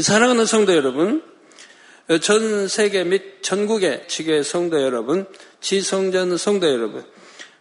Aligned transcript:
사랑하는 0.00 0.44
성도 0.44 0.74
여러분, 0.74 1.22
전 2.20 2.66
세계 2.66 3.04
및 3.04 3.44
전국의 3.44 4.08
지교의 4.08 4.42
성도 4.42 4.82
여러분, 4.82 5.24
지성전 5.60 6.36
성도 6.36 6.66
여러분, 6.68 7.04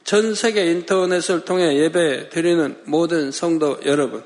전 0.03 0.33
세계 0.33 0.65
인터넷을 0.71 1.45
통해 1.45 1.77
예배 1.77 2.29
드리는 2.29 2.81
모든 2.85 3.31
성도 3.31 3.79
여러분, 3.85 4.23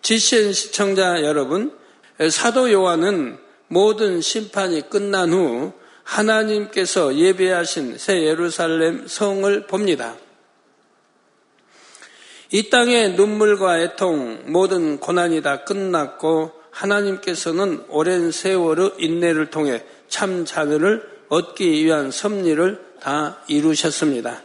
지신 0.00 0.52
시청자 0.52 1.24
여러분, 1.24 1.76
사도 2.30 2.70
요한은 2.70 3.36
모든 3.66 4.20
심판이 4.20 4.88
끝난 4.88 5.32
후 5.32 5.72
하나님께서 6.04 7.16
예배하신 7.16 7.98
새 7.98 8.22
예루살렘 8.22 9.08
성을 9.08 9.66
봅니다. 9.66 10.14
이 12.52 12.70
땅의 12.70 13.14
눈물과 13.14 13.80
애통, 13.80 14.44
모든 14.46 15.00
고난이 15.00 15.42
다 15.42 15.64
끝났고 15.64 16.59
하나님께서는 16.70 17.84
오랜 17.88 18.30
세월의 18.30 18.92
인내를 18.98 19.50
통해 19.50 19.84
참 20.08 20.44
자녀를 20.44 21.08
얻기 21.28 21.84
위한 21.84 22.10
섭리를 22.10 22.90
다 23.00 23.38
이루셨습니다. 23.48 24.42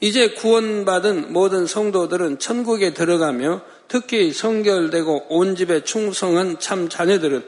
이제 0.00 0.30
구원받은 0.30 1.32
모든 1.32 1.66
성도들은 1.66 2.38
천국에 2.38 2.92
들어가며 2.92 3.62
특히 3.88 4.32
성결되고 4.32 5.26
온 5.30 5.56
집에 5.56 5.82
충성한 5.84 6.58
참 6.58 6.88
자녀들은 6.88 7.44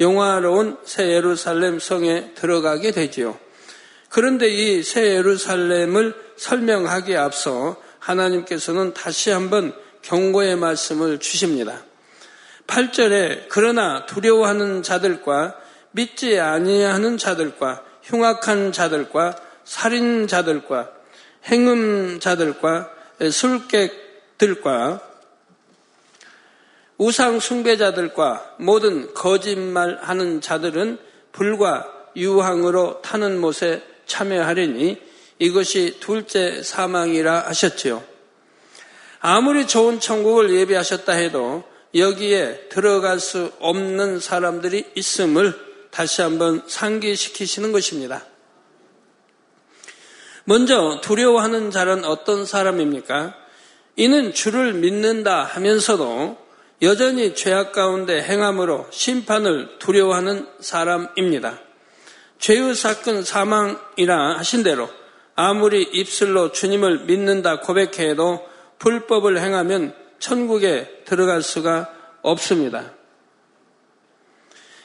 영화로운 0.00 0.78
새 0.84 1.08
예루살렘 1.08 1.78
성에 1.78 2.32
들어가게 2.34 2.92
되지요. 2.92 3.38
그런데 4.08 4.48
이 4.48 4.82
새 4.82 5.16
예루살렘을 5.16 6.14
설명하기에 6.36 7.16
앞서 7.16 7.76
하나님께서는 7.98 8.94
다시 8.94 9.30
한번 9.30 9.74
경고의 10.02 10.56
말씀을 10.56 11.18
주십니다. 11.18 11.84
8절에 12.68 13.46
그러나 13.48 14.06
두려워하는 14.06 14.84
자들과 14.84 15.56
믿지 15.90 16.38
아니하는 16.38 17.18
자들과 17.18 17.82
흉악한 18.02 18.72
자들과 18.72 19.36
살인자들과 19.64 20.90
행음자들과 21.46 22.90
술객들과 23.30 25.00
우상 26.98 27.40
숭배자들과 27.40 28.56
모든 28.58 29.12
거짓말하는 29.14 30.40
자들은 30.40 30.98
불과 31.32 31.86
유황으로 32.16 33.02
타는 33.02 33.40
못에 33.40 33.82
참여하려니 34.06 35.00
이것이 35.38 35.98
둘째 36.00 36.62
사망이라 36.62 37.46
하셨지요. 37.46 38.02
아무리 39.20 39.66
좋은 39.66 40.00
천국을 40.00 40.50
예비하셨다 40.50 41.12
해도 41.12 41.64
여기에 41.94 42.68
들어갈 42.68 43.18
수 43.18 43.50
없는 43.60 44.20
사람들이 44.20 44.92
있음을 44.94 45.54
다시 45.90 46.22
한번 46.22 46.62
상기시키시는 46.66 47.72
것입니다. 47.72 48.24
먼저 50.44 51.00
두려워하는 51.02 51.70
자는 51.70 52.04
어떤 52.04 52.46
사람입니까? 52.46 53.34
이는 53.96 54.32
주를 54.32 54.74
믿는다 54.74 55.42
하면서도 55.42 56.38
여전히 56.82 57.34
죄악 57.34 57.72
가운데 57.72 58.22
행함으로 58.22 58.86
심판을 58.90 59.78
두려워하는 59.78 60.46
사람입니다. 60.60 61.60
죄의 62.38 62.74
사건 62.76 63.24
사망이라 63.24 64.38
하신 64.38 64.62
대로 64.62 64.88
아무리 65.34 65.82
입술로 65.82 66.52
주님을 66.52 67.00
믿는다 67.00 67.60
고백해도 67.60 68.46
불법을 68.78 69.40
행하면 69.40 69.94
천국에 70.18 71.02
들어갈 71.04 71.42
수가 71.42 71.94
없습니다. 72.22 72.92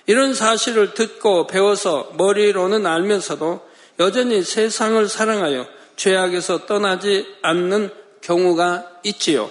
이런 0.06 0.34
사실을 0.34 0.94
듣고 0.94 1.48
배워서 1.48 2.12
머리로는 2.18 2.86
알면서도 2.86 3.66
여전히 4.00 4.44
세상을 4.44 5.08
사랑하여 5.08 5.68
죄악에서 5.96 6.66
떠나지 6.66 7.26
않는 7.42 7.90
경우가 8.22 9.00
있지요. 9.04 9.50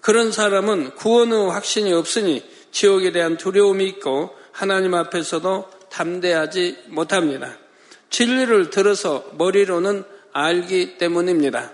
그런 0.00 0.32
사람은 0.32 0.96
구원의 0.96 1.50
확신이 1.50 1.92
없으니 1.92 2.44
지옥에 2.72 3.12
대한 3.12 3.36
두려움이 3.36 3.86
있고 3.86 4.36
하나님 4.52 4.94
앞에서도 4.94 5.70
담대하지 5.90 6.84
못합니다. 6.88 7.56
진리를 8.10 8.70
들어서 8.70 9.24
머리로는 9.38 10.04
알기 10.32 10.98
때문입니다. 10.98 11.72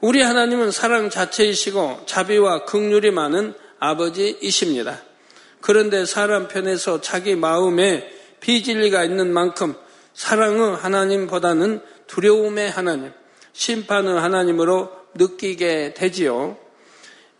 우리 0.00 0.20
하나님은 0.20 0.70
사랑 0.70 1.08
자체이시고 1.08 2.02
자비와 2.06 2.64
극률이 2.64 3.10
많은 3.10 3.54
아버지이십니다. 3.78 5.02
그런데 5.60 6.04
사람 6.04 6.48
편에서 6.48 7.00
자기 7.00 7.34
마음에 7.34 8.10
비진리가 8.40 9.04
있는 9.04 9.32
만큼 9.32 9.74
사랑의 10.12 10.76
하나님보다는 10.76 11.80
두려움의 12.06 12.70
하나님, 12.70 13.12
심판의 13.52 14.20
하나님으로 14.20 14.90
느끼게 15.14 15.94
되지요. 15.94 16.56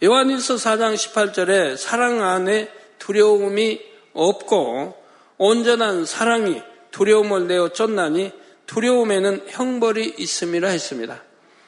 요한일서 0.02 0.56
4장 0.56 0.94
18절에 0.94 1.76
사랑 1.76 2.22
안에 2.22 2.70
두려움이 2.98 3.80
없고 4.12 4.96
온전한 5.38 6.04
사랑이 6.04 6.62
두려움을 6.90 7.46
내어 7.46 7.68
쫓나니 7.68 8.32
두려움에는 8.66 9.44
형벌이 9.48 10.14
있음이라 10.18 10.68
했습니다. 10.68 11.22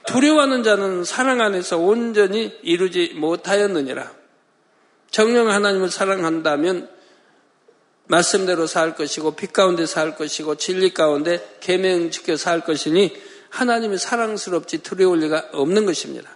두려워하는 0.09 0.63
자는 0.63 1.05
사랑 1.05 1.41
안에서 1.41 1.79
온전히 1.79 2.57
이루지 2.63 3.15
못하였느니라. 3.17 4.13
정령 5.11 5.51
하나님을 5.51 5.91
사랑한다면 5.91 6.89
말씀대로 8.07 8.67
살 8.67 8.95
것이고 8.95 9.37
빛 9.37 9.53
가운데 9.53 9.87
살 9.87 10.17
것이고 10.17 10.57
진리 10.57 10.93
가운데 10.95 11.57
계명 11.61 12.11
지켜 12.11 12.37
살 12.37 12.61
것이니 12.61 13.15
하나님이 13.51 13.99
사랑스럽지 13.99 14.79
두려울 14.83 15.21
리가 15.21 15.51
없는 15.53 15.87
것입니다. 15.87 16.31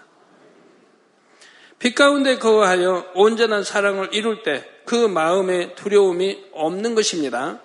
빛 1.79 1.95
가운데 1.95 2.39
거하여 2.39 3.11
온전한 3.15 3.65
사랑을 3.65 4.11
이룰 4.13 4.43
때 4.43 4.73
그 4.85 4.95
마음에 5.07 5.75
두려움이 5.75 6.45
없는 6.53 6.95
것입니다. 6.95 7.61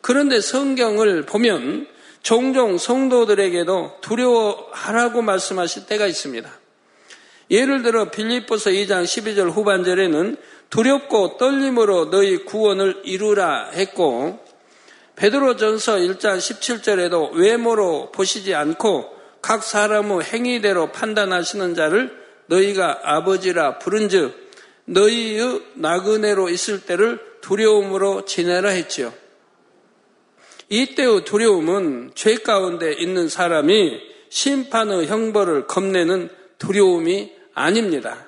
그런데 0.00 0.40
성경을 0.40 1.26
보면 1.26 1.86
종종 2.26 2.76
성도들에게도 2.76 3.98
두려워하라고 4.00 5.22
말씀하실 5.22 5.86
때가 5.86 6.08
있습니다. 6.08 6.50
예를 7.52 7.84
들어 7.84 8.10
빌립보서 8.10 8.70
2장 8.70 9.04
12절 9.04 9.52
후반절에는 9.52 10.36
두렵고 10.68 11.36
떨림으로 11.36 12.10
너희 12.10 12.38
구원을 12.38 13.02
이루라 13.04 13.70
했고 13.74 14.44
베드로전서 15.14 15.98
1장 15.98 16.38
17절에도 16.38 17.34
외모로 17.34 18.10
보시지 18.10 18.56
않고 18.56 19.08
각 19.40 19.62
사람의 19.62 20.24
행위대로 20.24 20.90
판단하시는 20.90 21.76
자를 21.76 22.12
너희가 22.46 23.02
아버지라 23.04 23.78
부른즉 23.78 24.50
너희의 24.86 25.62
나그네로 25.74 26.48
있을 26.48 26.80
때를 26.80 27.20
두려움으로 27.40 28.24
지내라 28.24 28.70
했지요. 28.70 29.12
이때의 30.68 31.24
두려움은 31.24 32.12
죄 32.14 32.36
가운데 32.36 32.92
있는 32.92 33.28
사람이 33.28 34.00
심판의 34.28 35.06
형벌을 35.06 35.66
겁내는 35.66 36.28
두려움이 36.58 37.32
아닙니다. 37.54 38.26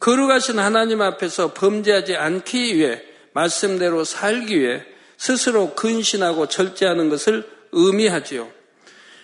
거룩하신 0.00 0.58
하나님 0.58 1.02
앞에서 1.02 1.54
범죄하지 1.54 2.16
않기 2.16 2.76
위해 2.76 3.02
말씀대로 3.32 4.04
살기 4.04 4.60
위해 4.60 4.82
스스로 5.16 5.74
근신하고 5.74 6.48
절제하는 6.48 7.08
것을 7.08 7.48
의미하지요. 7.72 8.48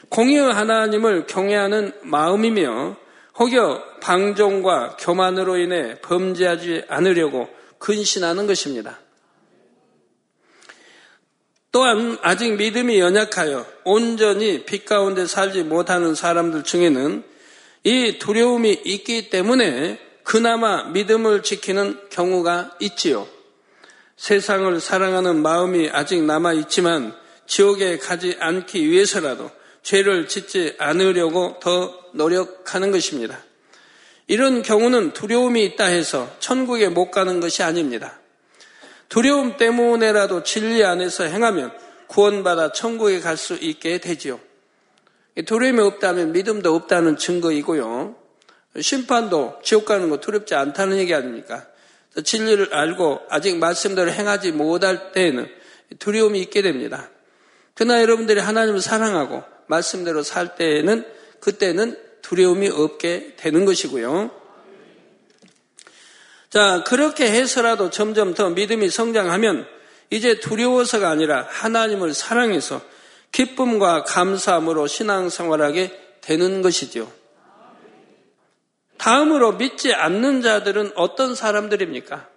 공의의 0.08 0.52
하나님을 0.52 1.26
경외하는 1.26 1.92
마음이며 2.02 2.96
혹여 3.38 3.84
방종과 4.00 4.96
교만으로 4.98 5.56
인해 5.56 6.00
범죄하지 6.00 6.84
않으려고 6.88 7.48
근신하는 7.78 8.46
것입니다. 8.46 8.98
또한 11.72 12.18
아직 12.22 12.56
믿음이 12.56 12.98
연약하여 12.98 13.64
온전히 13.84 14.64
빛 14.64 14.84
가운데 14.84 15.26
살지 15.26 15.62
못하는 15.62 16.14
사람들 16.14 16.64
중에는 16.64 17.22
이 17.84 18.18
두려움이 18.18 18.82
있기 18.84 19.30
때문에 19.30 19.98
그나마 20.24 20.84
믿음을 20.84 21.42
지키는 21.42 21.98
경우가 22.10 22.76
있지요. 22.80 23.26
세상을 24.16 24.80
사랑하는 24.80 25.40
마음이 25.42 25.88
아직 25.90 26.22
남아 26.24 26.52
있지만 26.54 27.14
지옥에 27.46 27.98
가지 27.98 28.36
않기 28.38 28.90
위해서라도 28.90 29.50
죄를 29.82 30.28
짓지 30.28 30.74
않으려고 30.78 31.58
더 31.60 31.98
노력하는 32.12 32.90
것입니다. 32.90 33.38
이런 34.26 34.62
경우는 34.62 35.12
두려움이 35.12 35.64
있다 35.64 35.86
해서 35.86 36.30
천국에 36.38 36.88
못 36.88 37.10
가는 37.10 37.40
것이 37.40 37.62
아닙니다. 37.62 38.19
두려움 39.10 39.56
때문에라도 39.56 40.42
진리 40.44 40.82
안에서 40.84 41.24
행하면 41.24 41.72
구원받아 42.06 42.72
천국에 42.72 43.20
갈 43.20 43.36
수 43.36 43.54
있게 43.54 43.98
되지요. 43.98 44.40
두려움이 45.46 45.80
없다면 45.80 46.32
믿음도 46.32 46.74
없다는 46.74 47.16
증거이고요. 47.16 48.16
심판도 48.80 49.58
지옥 49.62 49.84
가는 49.84 50.08
거 50.10 50.18
두렵지 50.18 50.54
않다는 50.54 50.96
얘기 50.98 51.12
아닙니까? 51.12 51.66
진리를 52.24 52.72
알고 52.72 53.20
아직 53.28 53.56
말씀대로 53.58 54.10
행하지 54.10 54.52
못할 54.52 55.12
때에는 55.12 55.48
두려움이 55.98 56.40
있게 56.42 56.62
됩니다. 56.62 57.10
그러나 57.74 58.00
여러분들이 58.02 58.38
하나님을 58.40 58.80
사랑하고 58.80 59.42
말씀대로 59.66 60.22
살 60.22 60.54
때에는 60.54 61.04
그때는 61.40 61.98
두려움이 62.22 62.68
없게 62.68 63.34
되는 63.36 63.64
것이고요. 63.64 64.39
자, 66.50 66.82
그렇게 66.84 67.30
해서라도 67.30 67.90
점점 67.90 68.34
더 68.34 68.50
믿음이 68.50 68.90
성장하면 68.90 69.66
이제 70.10 70.40
두려워서가 70.40 71.08
아니라 71.08 71.46
하나님을 71.48 72.12
사랑해서 72.12 72.82
기쁨과 73.30 74.02
감사함으로 74.02 74.88
신앙생활하게 74.88 75.96
되는 76.20 76.60
것이죠. 76.62 77.10
다음으로 78.98 79.52
믿지 79.52 79.94
않는 79.94 80.42
자들은 80.42 80.92
어떤 80.96 81.36
사람들입니까? 81.36 82.28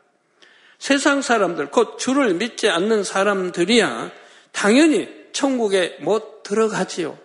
세상 0.78 1.24
사람들, 1.24 1.72
곧 1.72 1.98
주를 1.98 2.36
믿지 2.36 2.70
않는 2.70 3.04
사람들이야 3.04 4.12
당연히 4.52 5.10
천국에 5.34 5.98
못 6.02 6.44
들어가지요. 6.44 7.18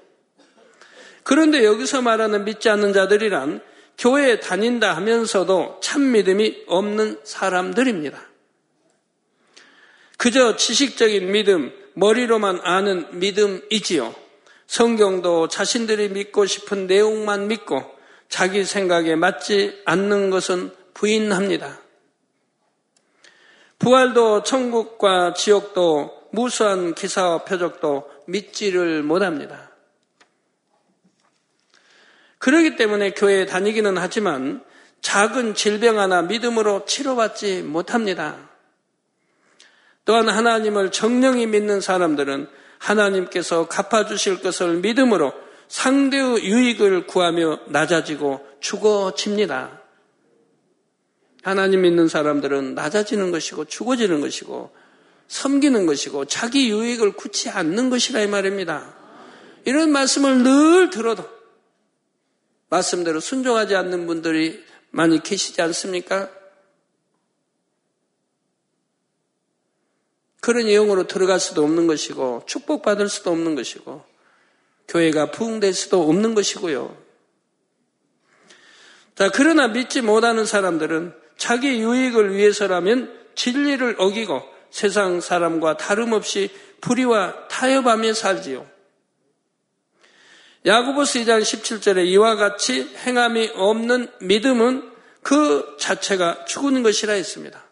그런데 1.23 1.65
여기서 1.65 2.01
말하는 2.01 2.45
믿지 2.45 2.71
않는 2.71 2.95
자들이란 2.95 3.61
교회에 3.99 4.41
다닌다 4.41 4.95
하면서도 4.97 5.81
참 5.83 6.13
믿음이 6.13 6.65
없는 6.69 7.21
사람들입니다. 7.25 8.21
그저 10.17 10.57
지식적인 10.57 11.31
믿음, 11.33 11.73
머리로만 11.95 12.61
아는 12.63 13.19
믿음이지요. 13.19 14.15
성경도 14.67 15.49
자신들이 15.49 16.11
믿고 16.11 16.47
싶은 16.47 16.87
내용만 16.87 17.49
믿고 17.49 17.83
자기 18.29 18.65
생각에 18.65 19.17
맞지 19.17 19.83
않는 19.85 20.31
것은 20.31 20.73
부인합니다. 20.95 21.81
부활도 23.79 24.43
천국과 24.43 25.35
지옥도 25.35 26.29
무수한 26.33 26.95
기사와 26.95 27.45
표적도 27.45 28.11
믿지를 28.27 29.03
못합니다. 29.03 29.68
그러기 32.39 32.77
때문에 32.77 33.13
교회에 33.13 33.47
다니기는 33.47 33.99
하지만 33.99 34.63
작은 35.01 35.55
질병 35.55 35.99
하나 35.99 36.23
믿음으로 36.23 36.85
치료받지 36.85 37.63
못합니다. 37.63 38.37
또한 40.05 40.29
하나님을 40.29 40.91
정령히 40.91 41.47
믿는 41.47 41.81
사람들은 41.81 42.49
하나님께서 42.79 43.69
갚아주실 43.69 44.41
것을 44.41 44.77
믿음으로 44.79 45.33
상대의 45.69 46.45
유익을 46.45 47.07
구하며 47.07 47.61
낮아지고 47.67 48.47
죽어집니다. 48.61 49.83
하나님 51.43 51.83
믿는 51.83 52.09
사람들은 52.09 52.75
낮아지는 52.75 53.31
것이고 53.31 53.67
죽어지는 53.67 54.21
것이고 54.21 54.71
섬기는 55.29 55.87
것이고 55.87 56.25
자기 56.25 56.71
유익을 56.71 57.13
굳지 57.13 57.51
않는 57.51 57.91
것이라 57.91 58.23
이 58.23 58.27
말입니다. 58.27 58.95
이런 59.65 59.93
말씀을 59.93 60.43
늘 60.43 60.91
들어도 60.91 61.38
말씀대로 62.69 63.21
순종하지 63.21 63.75
않는 63.75 64.07
분들이 64.07 64.65
많이 64.91 65.23
계시지 65.23 65.61
않습니까? 65.63 66.31
그런 70.41 70.67
내용으로 70.67 71.07
들어갈 71.07 71.41
수도 71.41 71.63
없는 71.63 71.87
것이고 71.87 72.45
축복받을 72.47 73.09
수도 73.09 73.31
없는 73.31 73.55
것이고 73.55 74.05
교회가 74.89 75.31
부흥될 75.31 75.75
수도 75.75 76.09
없는 76.09 76.35
것이고요. 76.35 76.97
자, 79.15 79.31
그러나 79.35 79.69
믿지 79.69 80.01
못하는 80.01 80.47
사람들은 80.47 81.13
자기 81.37 81.81
유익을 81.81 82.35
위해서라면 82.35 83.15
진리를 83.35 83.97
어기고 83.99 84.43
세상 84.71 85.21
사람과 85.21 85.77
다름없이 85.77 86.51
불의와 86.81 87.49
타협하며 87.49 88.15
살지요. 88.15 88.78
야구보스 90.67 91.21
2장 91.21 91.41
17절에 91.41 92.07
이와 92.07 92.37
같이 92.37 92.95
행함이 93.07 93.53
없는 93.55 94.09
믿음은 94.21 94.91
그 95.23 95.77
자체가 95.79 96.45
죽은 96.47 96.83
것이라 96.83 97.13
했습니다. 97.15 97.65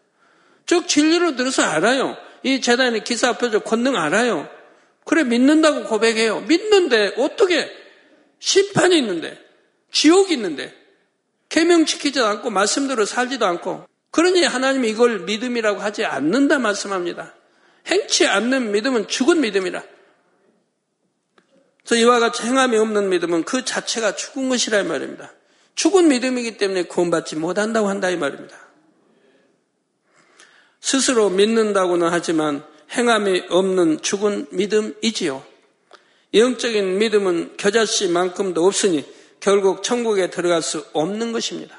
쭉 0.66 0.88
진리로 0.88 1.36
들어서 1.36 1.62
알아요. 1.62 2.16
이 2.42 2.60
재단의 2.60 3.04
기사 3.04 3.36
표적 3.38 3.64
권능 3.64 3.96
알아요. 3.96 4.48
그래 5.04 5.24
믿는다고 5.24 5.84
고백해요. 5.84 6.40
믿는데 6.40 7.14
어떻게 7.18 7.70
심판이 8.38 8.98
있는데 8.98 9.38
지옥이 9.92 10.34
있는데 10.34 10.74
계명 11.48 11.86
지키지도 11.86 12.26
않고 12.26 12.50
말씀대로 12.50 13.04
살지도 13.04 13.46
않고 13.46 13.86
그러니 14.10 14.44
하나님이 14.44 14.90
이걸 14.90 15.20
믿음이라고 15.20 15.80
하지 15.80 16.04
않는다 16.04 16.58
말씀합니다. 16.58 17.34
행치 17.86 18.26
않는 18.26 18.72
믿음은 18.72 19.08
죽은 19.08 19.40
믿음이라. 19.40 19.82
그래서 21.86 22.02
이와 22.02 22.18
같이 22.18 22.42
행함이 22.42 22.76
없는 22.76 23.10
믿음은 23.10 23.44
그 23.44 23.64
자체가 23.64 24.16
죽은 24.16 24.48
것이라 24.48 24.80
이 24.80 24.84
말입니다. 24.84 25.32
죽은 25.76 26.08
믿음이기 26.08 26.56
때문에 26.58 26.84
구원받지 26.84 27.36
못한다고 27.36 27.88
한다 27.88 28.10
이 28.10 28.16
말입니다. 28.16 28.56
스스로 30.80 31.30
믿는다고는 31.30 32.08
하지만 32.10 32.64
행함이 32.90 33.44
없는 33.50 34.02
죽은 34.02 34.48
믿음이지요. 34.50 35.44
영적인 36.34 36.98
믿음은 36.98 37.56
겨자씨만큼도 37.56 38.66
없으니 38.66 39.04
결국 39.38 39.84
천국에 39.84 40.28
들어갈 40.28 40.62
수 40.62 40.84
없는 40.92 41.30
것입니다. 41.30 41.78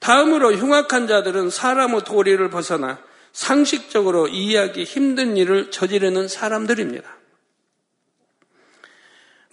다음으로 0.00 0.52
흉악한 0.54 1.06
자들은 1.06 1.50
사람의 1.50 2.02
도리를 2.04 2.50
벗어나 2.50 3.00
상식적으로 3.32 4.26
이해하기 4.26 4.82
힘든 4.82 5.36
일을 5.36 5.70
저지르는 5.70 6.26
사람들입니다. 6.26 7.16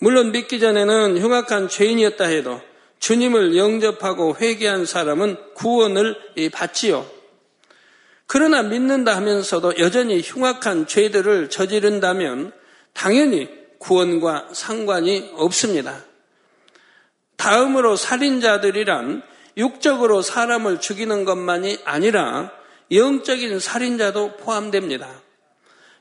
물론 0.03 0.33
믿기 0.33 0.59
전에는 0.59 1.17
흉악한 1.17 1.69
죄인이었다 1.69 2.25
해도 2.25 2.59
주님을 2.99 3.55
영접하고 3.55 4.35
회개한 4.35 4.85
사람은 4.85 5.37
구원을 5.53 6.17
받지요. 6.51 7.09
그러나 8.27 8.63
믿는다 8.63 9.15
하면서도 9.15 9.79
여전히 9.79 10.19
흉악한 10.19 10.87
죄들을 10.87 11.49
저지른다면 11.49 12.51
당연히 12.91 13.47
구원과 13.77 14.49
상관이 14.51 15.31
없습니다. 15.35 16.03
다음으로 17.37 17.95
살인자들이란 17.95 19.23
육적으로 19.55 20.21
사람을 20.21 20.81
죽이는 20.81 21.23
것만이 21.23 21.79
아니라 21.85 22.51
영적인 22.91 23.57
살인자도 23.57 24.35
포함됩니다. 24.35 25.07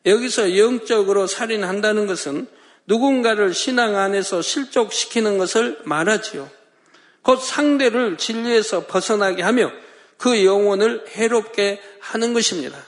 여기서 0.06 0.58
영적으로 0.58 1.28
살인한다는 1.28 2.08
것은 2.08 2.48
누군가를 2.86 3.54
신앙 3.54 3.96
안에서 3.96 4.42
실족시키는 4.42 5.38
것을 5.38 5.80
말하지요. 5.84 6.50
곧 7.22 7.36
상대를 7.36 8.18
진리에서 8.18 8.86
벗어나게 8.86 9.42
하며 9.42 9.70
그 10.18 10.44
영혼을 10.44 11.04
해롭게 11.08 11.80
하는 12.00 12.32
것입니다. 12.32 12.84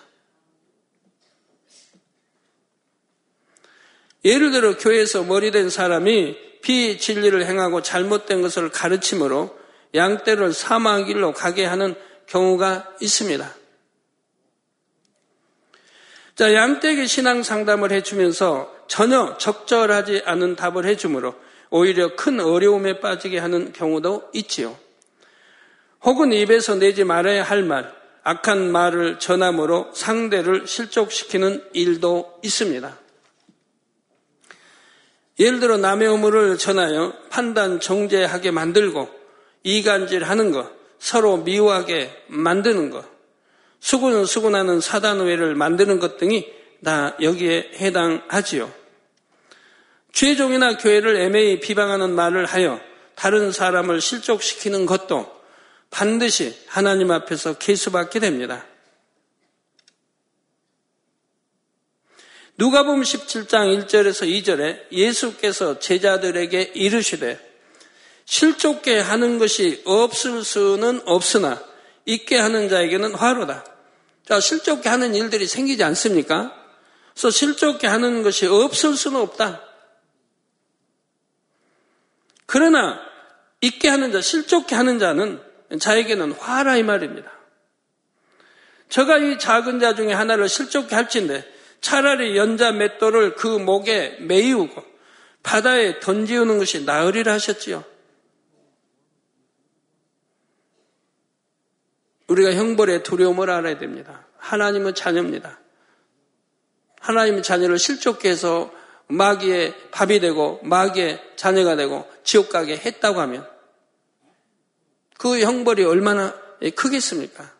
예를 4.24 4.50
들어 4.50 4.76
교회에서 4.76 5.22
머리된 5.24 5.68
사람이 5.68 6.36
비진리를 6.62 7.44
행하고 7.44 7.82
잘못된 7.82 8.40
것을 8.40 8.70
가르침으로 8.70 9.56
양떼를 9.94 10.52
사망 10.52 11.04
길로 11.04 11.32
가게 11.32 11.64
하는 11.64 11.94
경우가 12.26 12.94
있습니다. 13.00 13.54
자, 16.36 16.52
양떼에게 16.52 17.06
신앙 17.06 17.42
상담을 17.42 17.92
해주면서 17.92 18.74
전혀 18.94 19.36
적절하지 19.38 20.22
않은 20.24 20.54
답을 20.54 20.84
해주므로 20.84 21.34
오히려 21.68 22.14
큰 22.14 22.38
어려움에 22.38 23.00
빠지게 23.00 23.38
하는 23.40 23.72
경우도 23.72 24.30
있지요. 24.34 24.78
혹은 26.04 26.32
입에서 26.32 26.76
내지 26.76 27.02
말아야 27.02 27.42
할 27.42 27.64
말, 27.64 27.92
악한 28.22 28.70
말을 28.70 29.18
전함으로 29.18 29.90
상대를 29.92 30.68
실족시키는 30.68 31.64
일도 31.72 32.38
있습니다. 32.44 32.96
예를 35.40 35.58
들어 35.58 35.76
남의 35.76 36.06
의무를 36.06 36.56
전하여 36.56 37.14
판단 37.30 37.80
정죄하게 37.80 38.52
만들고 38.52 39.10
이간질 39.64 40.22
하는 40.22 40.52
것, 40.52 40.70
서로 41.00 41.38
미워하게 41.38 42.26
만드는 42.28 42.90
것, 42.90 43.04
수군 43.80 44.24
수군하는 44.24 44.80
사단회를 44.80 45.56
만드는 45.56 45.98
것 45.98 46.16
등이 46.16 46.46
다 46.84 47.16
여기에 47.20 47.72
해당하지요. 47.80 48.83
죄종이나 50.14 50.76
교회를 50.76 51.16
애매히 51.16 51.59
비방하는 51.59 52.14
말을 52.14 52.47
하여 52.47 52.80
다른 53.16 53.50
사람을 53.50 54.00
실족시키는 54.00 54.87
것도 54.87 55.30
반드시 55.90 56.56
하나님 56.66 57.11
앞에서 57.11 57.59
계수받게 57.59 58.21
됩니다. 58.21 58.64
누가복음 62.56 63.02
17장 63.02 63.87
1절에서 63.87 64.28
2절에 64.28 64.92
예수께서 64.92 65.80
제자들에게 65.80 66.73
이르시되 66.75 67.38
실족게 68.25 69.00
하는 69.00 69.38
것이 69.38 69.83
없을 69.85 70.44
수는 70.44 71.02
없으나 71.06 71.61
있게 72.06 72.38
하는 72.38 72.68
자에게는 72.68 73.14
화로다. 73.14 73.64
자, 74.26 74.38
실족게 74.38 74.88
하는 74.88 75.16
일들이 75.16 75.47
생기지 75.47 75.83
않습니까? 75.83 76.54
그래서 77.12 77.30
실족게 77.30 77.88
하는 77.88 78.23
것이 78.23 78.47
없을 78.47 78.97
수는 78.97 79.21
없다. 79.21 79.63
그러나 82.46 83.00
있게 83.60 83.88
하는 83.88 84.12
자, 84.12 84.20
실족게 84.20 84.74
하는 84.74 84.98
자는 84.98 85.40
자에게는 85.78 86.32
화라 86.32 86.76
이 86.76 86.82
말입니다. 86.82 87.32
저가 88.88 89.18
이 89.18 89.38
작은 89.38 89.80
자 89.80 89.94
중에 89.94 90.12
하나를 90.12 90.48
실족게 90.48 90.94
할진데 90.94 91.44
차라리 91.80 92.36
연자 92.36 92.72
맷돌을 92.72 93.34
그 93.34 93.46
목에 93.46 94.18
매이우고 94.20 94.84
바다에 95.42 96.00
던지우는 96.00 96.58
것이 96.58 96.84
나으리라 96.84 97.32
하셨지요. 97.34 97.84
우리가 102.28 102.54
형벌의 102.54 103.02
두려움을 103.02 103.50
알아야 103.50 103.78
됩니다. 103.78 104.26
하나님은 104.38 104.94
자녀입니다. 104.94 105.60
하나님의 107.00 107.42
자녀를 107.42 107.78
실족게 107.78 108.30
해서 108.30 108.72
마귀의 109.08 109.75
밥이 109.90 110.20
되고 110.20 110.61
마귀의 110.62 111.20
자녀가 111.37 111.76
되고 111.76 112.08
지옥 112.23 112.49
가게 112.49 112.76
했다고 112.76 113.20
하면 113.20 113.46
그 115.18 115.40
형벌이 115.40 115.84
얼마나 115.84 116.34
크겠습니까? 116.75 117.52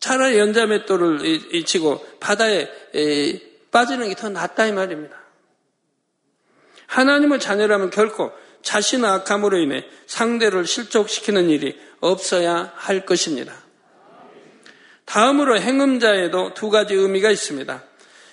차라리 0.00 0.38
연자맷돌을 0.38 1.64
치고 1.64 2.04
바다에 2.18 2.68
빠지는 3.70 4.08
게 4.08 4.14
더 4.14 4.28
낫다 4.28 4.66
이 4.66 4.72
말입니다. 4.72 5.16
하나님의 6.86 7.40
자녀라면 7.40 7.90
결코 7.90 8.32
자신의 8.62 9.10
악함으로 9.10 9.58
인해 9.58 9.84
상대를 10.06 10.66
실족시키는 10.66 11.48
일이 11.48 11.78
없어야 12.00 12.72
할 12.76 13.06
것입니다. 13.06 13.54
다음으로 15.04 15.60
행음자에도 15.60 16.54
두 16.54 16.70
가지 16.70 16.94
의미가 16.94 17.30
있습니다. 17.30 17.82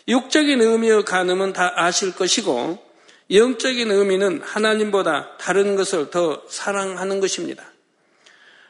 육적인 0.10 0.60
의미의 0.60 1.06
간음은 1.06 1.54
다 1.54 1.72
아실 1.76 2.14
것이고 2.16 2.84
영적인 3.32 3.92
의미는 3.92 4.42
하나님보다 4.44 5.38
다른 5.38 5.76
것을 5.76 6.10
더 6.10 6.42
사랑하는 6.50 7.20
것입니다. 7.20 7.64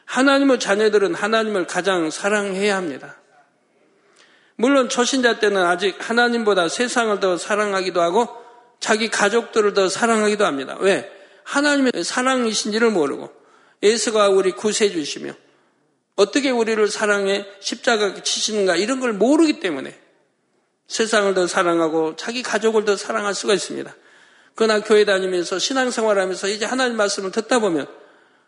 하나님의 0.04 0.60
자녀들은 0.60 1.14
하나님을 1.14 1.66
가장 1.66 2.10
사랑해야 2.10 2.76
합니다. 2.76 3.16
물론 4.56 4.90
초신자 4.90 5.38
때는 5.38 5.64
아직 5.64 5.96
하나님보다 5.98 6.68
세상을 6.68 7.18
더 7.20 7.38
사랑하기도 7.38 8.02
하고 8.02 8.28
자기 8.78 9.08
가족들을 9.08 9.72
더 9.72 9.88
사랑하기도 9.88 10.44
합니다. 10.44 10.76
왜? 10.80 11.10
하나님의 11.44 11.92
사랑이신지를 12.04 12.90
모르고 12.90 13.32
예수가 13.82 14.28
우리 14.28 14.52
구세주시며 14.52 15.32
어떻게 16.16 16.50
우리를 16.50 16.86
사랑해 16.88 17.46
십자가 17.60 18.22
치시는가 18.22 18.76
이런 18.76 19.00
걸 19.00 19.14
모르기 19.14 19.60
때문에 19.60 19.98
세상을 20.90 21.32
더 21.34 21.46
사랑하고 21.46 22.16
자기 22.16 22.42
가족을 22.42 22.84
더 22.84 22.96
사랑할 22.96 23.32
수가 23.32 23.54
있습니다. 23.54 23.94
그러나 24.56 24.80
교회 24.80 25.04
다니면서 25.04 25.60
신앙생활하면서 25.60 26.48
이제 26.48 26.64
하나님 26.64 26.96
말씀을 26.96 27.30
듣다 27.30 27.60
보면 27.60 27.86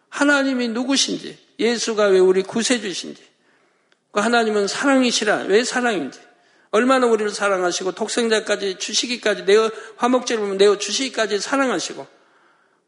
하나님이 0.08 0.68
누구신지 0.68 1.38
예수가 1.60 2.06
왜 2.06 2.18
우리 2.18 2.42
구세주신지 2.42 3.22
그 4.10 4.20
하나님은 4.20 4.66
사랑이시라 4.66 5.44
왜 5.46 5.62
사랑인지 5.62 6.18
얼마나 6.72 7.06
우리를 7.06 7.30
사랑하시고 7.30 7.92
독생자까지 7.92 8.76
주시기까지 8.76 9.44
내어 9.44 9.70
화목제를 9.96 10.56
내어 10.56 10.78
주시기까지 10.78 11.38
사랑하시고 11.38 12.06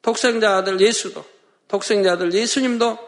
독생자 0.02 0.56
아들 0.56 0.80
예수도 0.80 1.24
독생자 1.68 2.14
아들 2.14 2.32
예수님도 2.32 2.98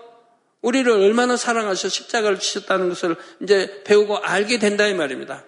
우리를 0.62 0.90
얼마나 0.92 1.36
사랑하셔 1.36 1.88
십자가를 1.88 2.38
지셨다는 2.38 2.88
것을 2.90 3.16
이제 3.42 3.82
배우고 3.84 4.18
알게 4.18 4.60
된다 4.60 4.86
이 4.86 4.94
말입니다. 4.94 5.44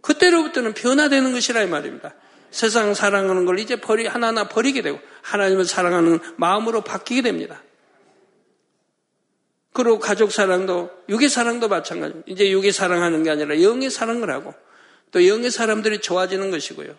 그때로부터는 0.00 0.74
변화되는 0.74 1.32
것이라 1.32 1.62
이 1.62 1.66
말입니다. 1.66 2.14
세상 2.50 2.94
사랑하는 2.94 3.44
걸 3.44 3.58
이제 3.58 3.76
버리 3.76 4.06
하나하나 4.06 4.48
버리게 4.48 4.82
되고 4.82 4.98
하나님을 5.22 5.64
사랑하는 5.64 6.20
마음으로 6.36 6.82
바뀌게 6.82 7.22
됩니다. 7.22 7.62
그리고 9.72 9.98
가족 9.98 10.32
사랑도 10.32 10.90
육의 11.08 11.28
사랑도 11.28 11.68
마찬가지입니다. 11.68 12.32
이제 12.32 12.50
육의 12.50 12.72
사랑하는 12.72 13.24
게 13.24 13.30
아니라 13.30 13.60
영의 13.60 13.90
사랑을 13.90 14.30
하고 14.30 14.54
또 15.12 15.26
영의 15.26 15.50
사람들이 15.50 16.00
좋아지는 16.00 16.50
것이고요. 16.50 16.94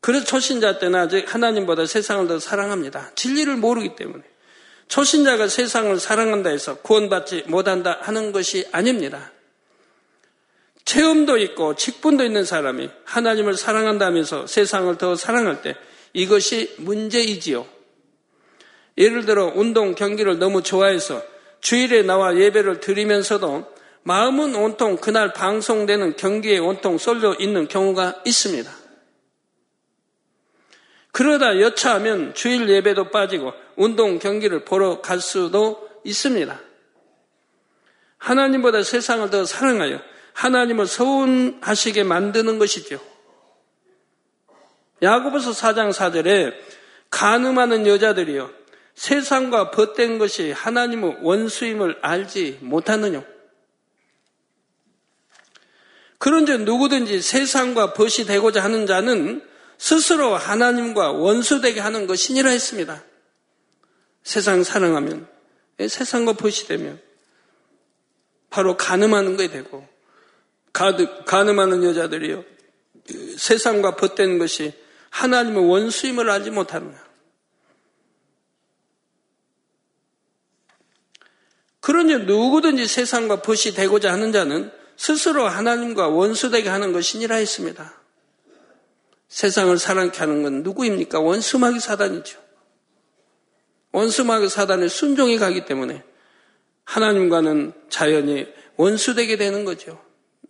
그래서 0.00 0.24
초신자 0.24 0.80
때는 0.80 0.98
아직 0.98 1.32
하나님보다 1.32 1.86
세상을 1.86 2.26
더 2.26 2.40
사랑합니다. 2.40 3.12
진리를 3.14 3.54
모르기 3.56 3.94
때문에. 3.94 4.24
초신자가 4.88 5.46
세상을 5.46 5.98
사랑한다 6.00 6.50
해서 6.50 6.74
구원받지 6.78 7.44
못한다 7.46 7.98
하는 8.00 8.32
것이 8.32 8.66
아닙니다. 8.72 9.30
체험도 10.84 11.38
있고 11.38 11.74
직분도 11.74 12.24
있는 12.24 12.44
사람이 12.44 12.90
하나님을 13.04 13.56
사랑한다면서 13.56 14.46
세상을 14.46 14.96
더 14.98 15.14
사랑할 15.14 15.62
때 15.62 15.76
이것이 16.12 16.74
문제이지요. 16.78 17.66
예를 18.98 19.24
들어 19.24 19.52
운동 19.54 19.94
경기를 19.94 20.38
너무 20.38 20.62
좋아해서 20.62 21.22
주일에 21.60 22.02
나와 22.02 22.36
예배를 22.36 22.80
드리면서도 22.80 23.72
마음은 24.02 24.54
온통 24.54 24.96
그날 24.96 25.32
방송되는 25.32 26.16
경기에 26.16 26.58
온통 26.58 26.98
쏠려 26.98 27.34
있는 27.38 27.68
경우가 27.68 28.22
있습니다. 28.26 28.70
그러다 31.12 31.60
여차하면 31.60 32.34
주일 32.34 32.68
예배도 32.68 33.10
빠지고 33.10 33.52
운동 33.76 34.18
경기를 34.18 34.64
보러 34.64 35.00
갈 35.00 35.20
수도 35.20 35.88
있습니다. 36.04 36.60
하나님보다 38.18 38.82
세상을 38.82 39.30
더 39.30 39.44
사랑하여 39.44 40.00
하나님을 40.34 40.86
서운하시게 40.86 42.04
만드는 42.04 42.58
것이죠. 42.58 43.00
야고보서 45.02 45.50
4장 45.50 45.92
4절에 45.92 46.54
가늠하는 47.10 47.86
여자들이요 47.86 48.50
세상과 48.94 49.70
벗된 49.70 50.18
것이 50.18 50.52
하나님의 50.52 51.18
원수임을 51.22 51.98
알지 52.02 52.58
못하느냐. 52.62 53.24
그런즉 56.18 56.62
누구든지 56.62 57.20
세상과 57.20 57.94
벗이 57.94 58.26
되고자 58.26 58.62
하는 58.62 58.86
자는 58.86 59.44
스스로 59.76 60.36
하나님과 60.36 61.10
원수되게 61.10 61.80
하는 61.80 62.06
것이니라 62.06 62.50
했습니다. 62.50 63.02
세상 64.22 64.62
사랑하면, 64.62 65.26
세상과 65.80 66.34
벗이 66.34 66.68
되면, 66.68 67.00
바로 68.50 68.76
가늠하는 68.76 69.36
것이 69.36 69.50
되고, 69.50 69.88
가늠하는 70.72 71.84
여자들이요. 71.84 72.44
세상과 73.36 73.96
벗된 73.96 74.38
것이 74.38 74.72
하나님의 75.10 75.68
원수임을 75.68 76.30
알지 76.30 76.50
거야. 76.50 77.02
그러니 81.80 82.26
누구든지 82.26 82.86
세상과 82.86 83.42
벗이 83.42 83.74
되고자 83.74 84.12
하는 84.12 84.32
자는 84.32 84.70
스스로 84.96 85.48
하나님과 85.48 86.08
원수되게 86.08 86.68
하는 86.68 86.92
것이니라 86.92 87.36
했습니다. 87.36 88.00
세상을 89.28 89.76
사랑케 89.78 90.18
하는 90.18 90.42
건 90.42 90.62
누구입니까? 90.62 91.18
원수마귀 91.18 91.80
사단이죠. 91.80 92.40
원수마귀 93.92 94.48
사단에 94.48 94.88
순종이 94.88 95.38
가기 95.38 95.64
때문에 95.64 96.04
하나님과는 96.84 97.72
자연히 97.88 98.46
원수되게 98.76 99.36
되는 99.36 99.64
거죠. 99.64 100.00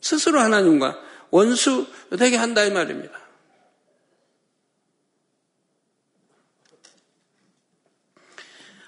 스스로 0.03 0.41
하나님과 0.41 1.01
원수 1.31 1.87
되게 2.19 2.37
한다 2.37 2.65
이 2.65 2.71
말입니다. 2.71 3.23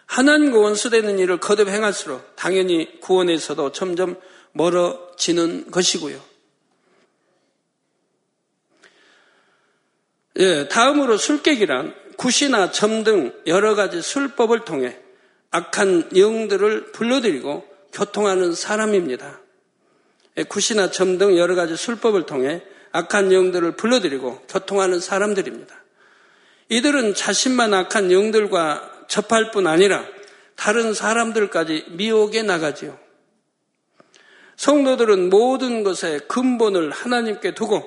하나님과 0.06 0.58
원수되는 0.58 1.18
일을 1.18 1.38
거듭 1.38 1.68
행할수록 1.68 2.36
당연히 2.36 3.00
구원에서도 3.00 3.72
점점 3.72 4.20
멀어지는 4.52 5.70
것이고요. 5.70 6.22
예, 10.36 10.68
다음으로 10.68 11.16
술객이란 11.16 11.94
굿이나 12.16 12.70
점 12.70 13.04
등 13.04 13.32
여러 13.46 13.74
가지 13.74 14.02
술법을 14.02 14.64
통해 14.64 14.98
악한 15.50 16.16
영들을 16.16 16.92
불러들이고 16.92 17.66
교통하는 17.92 18.54
사람입니다. 18.54 19.43
예, 20.36 20.42
굿이나 20.44 20.90
점 20.90 21.18
등 21.18 21.36
여러 21.36 21.54
가지 21.54 21.76
술법을 21.76 22.26
통해 22.26 22.62
악한 22.92 23.32
영들을 23.32 23.76
불러들이고 23.76 24.42
교통하는 24.48 25.00
사람들입니다. 25.00 25.74
이들은 26.68 27.14
자신만 27.14 27.74
악한 27.74 28.10
영들과 28.10 29.06
접할 29.08 29.50
뿐 29.50 29.66
아니라 29.66 30.04
다른 30.56 30.94
사람들까지 30.94 31.86
미혹에 31.90 32.42
나가지요. 32.42 32.98
성도들은 34.56 35.30
모든 35.30 35.82
것의 35.82 36.20
근본을 36.28 36.90
하나님께 36.90 37.54
두고 37.54 37.82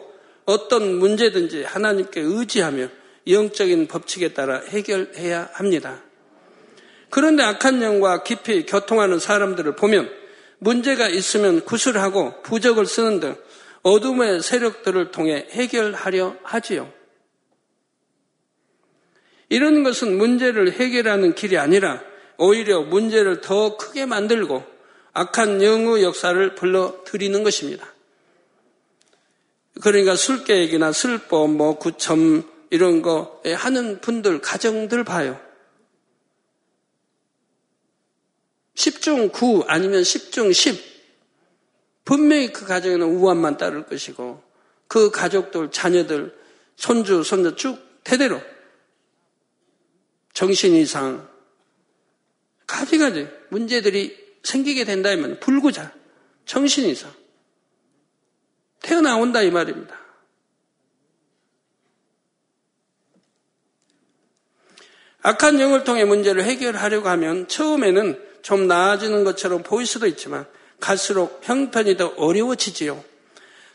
어떤 0.46 0.98
문제든지 1.00 1.64
하나님께 1.64 2.22
의지하며 2.22 2.90
영적인 3.28 3.88
법칙에 3.88 4.34
따라 4.34 4.62
해결해야 4.68 5.50
합니다. 5.54 6.02
그런데 7.10 7.44
악한 7.44 7.82
영과 7.82 8.24
깊이 8.24 8.66
교통하는 8.66 9.20
사람들을 9.20 9.76
보면 9.76 10.10
문제가 10.60 11.08
있으면 11.08 11.64
구술하고 11.64 12.42
부적을 12.42 12.86
쓰는 12.86 13.20
등 13.20 13.36
어둠의 13.84 14.42
세력들을 14.42 15.12
통해 15.12 15.48
해결하려 15.52 16.36
하지요. 16.44 16.92
이런 19.50 19.84
것은 19.84 20.18
문제를 20.18 20.74
해결하는 20.74 21.36
길이 21.36 21.58
아니라 21.58 22.02
오히려 22.38 22.82
문제를 22.82 23.42
더 23.42 23.78
크게 23.78 24.06
만들고 24.06 24.64
악한 25.14 25.64
영의 25.64 26.04
역사를 26.04 26.56
불러들이는 26.56 27.44
것입니다. 27.44 27.88
그러니까 29.82 30.16
술깨기나 30.16 30.92
술법, 30.92 31.52
뭐 31.52 31.78
구점 31.78 32.44
이런 32.70 33.02
거 33.02 33.42
하는 33.56 34.02
분들, 34.02 34.42
가정들 34.42 35.04
봐요. 35.04 35.40
10중 38.78 39.32
9 39.32 39.66
아니면 39.68 40.04
10중 40.04 40.54
10. 40.54 40.98
분명히 42.06 42.54
그 42.54 42.66
가정에는 42.66 43.06
우환만 43.06 43.58
따를 43.58 43.86
것이고 43.86 44.42
그 44.88 45.12
가족들, 45.12 45.72
자녀들, 45.72 46.38
손주, 46.76 47.24
손자 47.24 47.56
쭉 47.56 47.80
대대로 48.04 48.40
정신 50.34 50.76
이상 50.76 51.28
가지가지 52.68 53.28
문제들이 53.50 54.16
생기게 54.44 54.86
된다면 54.86 55.40
불구자 55.40 55.92
정신 56.46 56.86
이상 56.86 57.12
태어나온다 58.82 59.42
이 59.42 59.50
말입니다. 59.50 60.00
악한 65.24 65.60
영을 65.60 65.84
통해 65.84 66.06
문제를 66.06 66.44
해결하려고 66.44 67.10
하면 67.10 67.48
처음에는 67.50 68.27
좀 68.48 68.66
나아지는 68.66 69.26
것처럼 69.26 69.62
보일 69.62 69.86
수도 69.86 70.08
있지만 70.08 70.46
갈수록 70.80 71.42
형편이 71.44 71.98
더 71.98 72.14
어려워지지요. 72.16 73.04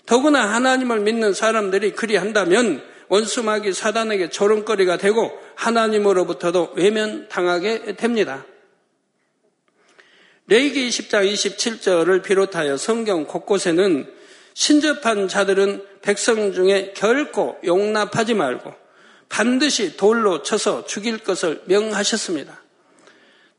더구나 0.06 0.48
하나님을 0.54 1.00
믿는 1.00 1.34
사람들이 1.34 1.92
그리한다면 1.92 2.82
원수마귀 3.08 3.74
사단에게 3.74 4.30
조롱거리가 4.30 4.96
되고 4.96 5.30
하나님으로부터도 5.56 6.72
외면당하게 6.76 7.96
됩니다. 7.96 8.46
레이기 10.46 10.88
20장 10.88 11.30
27절을 11.30 12.22
비롯하여 12.22 12.78
성경 12.78 13.26
곳곳에는 13.26 14.10
신접한 14.54 15.28
자들은 15.28 15.84
백성 16.00 16.54
중에 16.54 16.94
결코 16.96 17.58
용납하지 17.62 18.32
말고 18.32 18.72
반드시 19.28 19.98
돌로 19.98 20.42
쳐서 20.42 20.86
죽일 20.86 21.18
것을 21.18 21.60
명하셨습니다. 21.66 22.61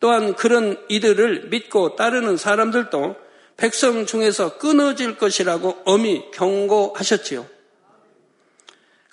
또한 0.04 0.36
그런 0.36 0.76
이들을 0.90 1.48
믿고 1.48 1.96
따르는 1.96 2.36
사람들도 2.36 3.16
백성 3.56 4.06
중에서 4.06 4.58
끊어질 4.58 5.18
것이라고 5.18 5.82
엄히 5.86 6.30
경고하셨지요. 6.34 7.48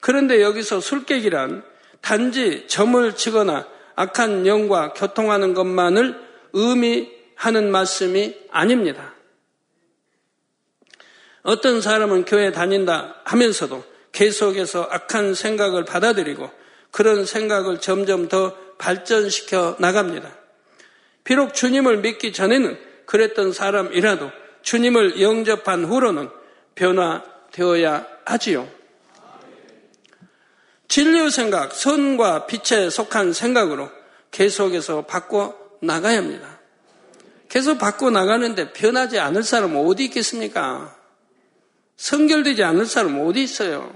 그런데 0.01 0.43
여기서 0.43 0.81
술객이란 0.81 1.63
단지 2.01 2.67
점을 2.67 3.15
치거나 3.15 3.69
악한 3.95 4.49
영과 4.49 4.93
교통하는 4.93 5.55
것만을 5.55 6.21
의미하는 6.55 7.71
말씀이 7.71 8.35
아닙니다. 8.51 9.15
어떤 11.43 11.81
사람은 11.81 12.25
교회 12.25 12.51
다닌다 12.51 13.15
하면서도 13.27 13.85
계속해서 14.11 14.89
악한 14.91 15.35
생각을 15.35 15.85
받아들이고 15.85 16.51
그런 16.91 17.27
생각을 17.27 17.81
점점 17.81 18.27
더 18.27 18.57
발전시켜 18.79 19.77
나갑니다. 19.79 20.40
비록 21.31 21.55
주님을 21.55 21.99
믿기 21.99 22.33
전에는 22.33 22.77
그랬던 23.07 23.53
사람이라도 23.53 24.33
주님을 24.63 25.21
영접한 25.21 25.85
후로는 25.85 26.29
변화되어야 26.75 28.05
하지요. 28.25 28.69
진리의 30.89 31.31
생각, 31.31 31.73
선과 31.73 32.47
빛에 32.47 32.91
속한 32.91 33.33
생각으로 33.33 33.91
계속해서 34.33 35.07
바꿔 35.07 35.57
나가야 35.81 36.19
합니다. 36.19 36.59
계속 37.49 37.79
바꿔 37.79 38.11
나가는데 38.11 38.73
변하지 38.73 39.21
않을 39.21 39.45
사람 39.45 39.77
어디 39.77 40.07
있겠습니까? 40.07 40.97
성결되지 41.97 42.65
않을 42.65 42.87
사람 42.87 43.25
어디 43.25 43.45
있어요? 43.45 43.95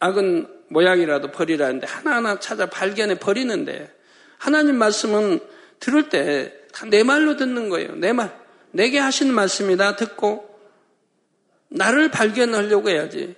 악은 0.00 0.48
모양이라도 0.70 1.30
버리라는데 1.30 1.86
하나하나 1.86 2.40
찾아 2.40 2.66
발견해 2.66 3.16
버리는데 3.16 3.94
하나님 4.38 4.76
말씀은 4.76 5.54
들을 5.80 6.08
때 6.08 6.52
다 6.76 6.84
내 6.84 7.02
말로 7.02 7.36
듣는 7.36 7.70
거예요. 7.70 7.94
내 7.96 8.12
말. 8.12 8.38
내게 8.70 8.98
하신 8.98 9.32
말씀이다 9.32 9.96
듣고 9.96 10.46
나를 11.68 12.10
발견하려고 12.10 12.90
해야지. 12.90 13.34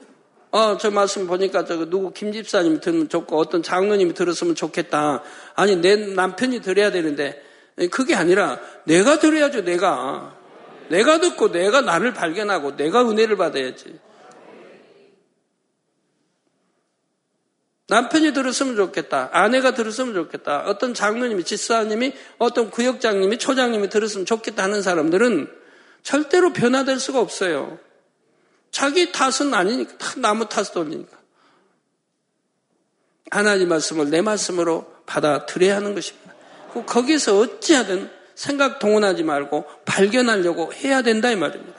어, 0.50 0.76
저 0.78 0.90
말씀 0.90 1.26
보니까 1.26 1.64
저 1.64 1.88
누구 1.88 2.12
김 2.12 2.32
집사님이 2.32 2.80
들으면 2.80 3.08
좋고 3.08 3.38
어떤 3.38 3.62
장로님이 3.62 4.14
들었으면 4.14 4.54
좋겠다. 4.56 5.22
아니, 5.54 5.76
내 5.76 5.94
남편이 5.94 6.60
들어야 6.62 6.90
되는데 6.90 7.40
그게 7.92 8.16
아니라 8.16 8.58
내가 8.84 9.20
들어야죠, 9.20 9.62
내가. 9.62 10.36
내가 10.88 11.20
듣고 11.20 11.52
내가 11.52 11.82
나를 11.82 12.14
발견하고 12.14 12.76
내가 12.76 13.08
은혜를 13.08 13.36
받아야지. 13.36 14.00
남편이 17.88 18.32
들었으면 18.34 18.76
좋겠다. 18.76 19.30
아내가 19.32 19.72
들었으면 19.72 20.14
좋겠다. 20.14 20.64
어떤 20.66 20.92
장로님이, 20.92 21.44
집사님이, 21.44 22.12
어떤 22.36 22.70
구역장님이, 22.70 23.38
초장님이 23.38 23.88
들었으면 23.88 24.26
좋겠다 24.26 24.62
하는 24.62 24.82
사람들은 24.82 25.50
절대로 26.02 26.52
변화될 26.52 27.00
수가 27.00 27.18
없어요. 27.18 27.78
자기 28.70 29.10
탓은 29.10 29.54
아니니까, 29.54 29.96
다 29.96 30.14
나무 30.18 30.46
탓을 30.46 30.66
돌리니까. 30.74 31.16
하나님 33.30 33.70
말씀을 33.70 34.10
내 34.10 34.20
말씀으로 34.20 34.92
받아들여야 35.06 35.76
하는 35.76 35.94
것입니다. 35.94 36.34
거기서 36.86 37.38
어찌하든 37.38 38.10
생각 38.34 38.78
동원하지 38.78 39.24
말고 39.24 39.64
발견하려고 39.84 40.72
해야 40.74 41.02
된다 41.02 41.30
이 41.30 41.36
말입니다. 41.36 41.78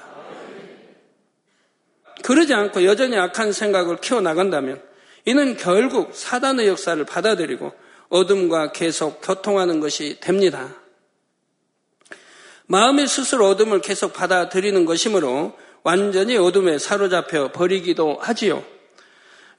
그러지 2.24 2.54
않고 2.54 2.84
여전히 2.84 3.18
악한 3.18 3.54
생각을 3.54 3.98
키워나간다면 3.98 4.89
이는 5.26 5.58
결국 5.58 6.14
사단의 6.14 6.68
역사를 6.68 7.04
받아들이고 7.04 7.72
어둠과 8.10 8.72
계속 8.72 9.22
교통하는 9.22 9.80
것이 9.80 10.20
됩니다. 10.20 10.76
마음이 12.68 13.08
스스로 13.08 13.48
어둠을 13.48 13.82
계속 13.82 14.14
받아들이는 14.14 14.86
것이므로 14.86 15.58
완전히 15.84 16.38
어둠에 16.38 16.78
사로잡혀 16.78 17.52
버리기도 17.52 18.18
하지요. 18.22 18.64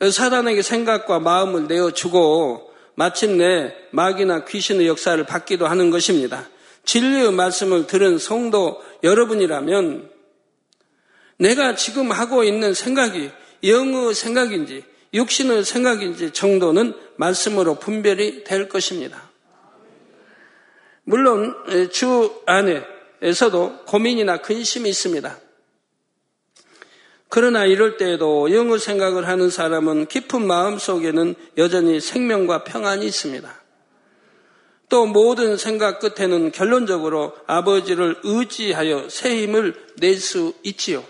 사단에게 0.00 0.62
생각과 0.62 1.18
마음을 1.18 1.66
내어주고 1.66 2.70
마침내 2.94 3.74
마귀나 3.90 4.44
귀신의 4.44 4.86
역사를 4.86 5.22
받기도 5.24 5.66
하는 5.66 5.90
것입니다. 5.90 6.48
진리의 6.84 7.32
말씀을 7.32 7.86
들은 7.86 8.18
성도 8.18 8.82
여러분이라면 9.02 10.10
내가 11.38 11.74
지금 11.74 12.10
하고 12.10 12.44
있는 12.44 12.74
생각이 12.74 13.30
영의 13.64 14.14
생각인지 14.14 14.84
육신의 15.12 15.64
생각인지 15.64 16.32
정도는 16.32 16.94
말씀으로 17.16 17.76
분별이 17.76 18.44
될 18.44 18.68
것입니다. 18.68 19.30
물론 21.04 21.54
주 21.90 22.42
안에서도 22.46 23.84
고민이나 23.86 24.38
근심이 24.38 24.88
있습니다. 24.88 25.38
그러나 27.28 27.64
이럴 27.64 27.96
때에도 27.96 28.52
영의 28.52 28.78
생각을 28.78 29.28
하는 29.28 29.50
사람은 29.50 30.06
깊은 30.06 30.46
마음 30.46 30.78
속에는 30.78 31.34
여전히 31.58 32.00
생명과 32.00 32.64
평안이 32.64 33.06
있습니다. 33.06 33.60
또 34.88 35.06
모든 35.06 35.56
생각 35.56 36.00
끝에는 36.00 36.50
결론적으로 36.50 37.32
아버지를 37.46 38.18
의지하여 38.24 39.08
새 39.08 39.42
힘을 39.42 39.74
낼 40.00 40.16
수 40.16 40.52
있지요. 40.64 41.04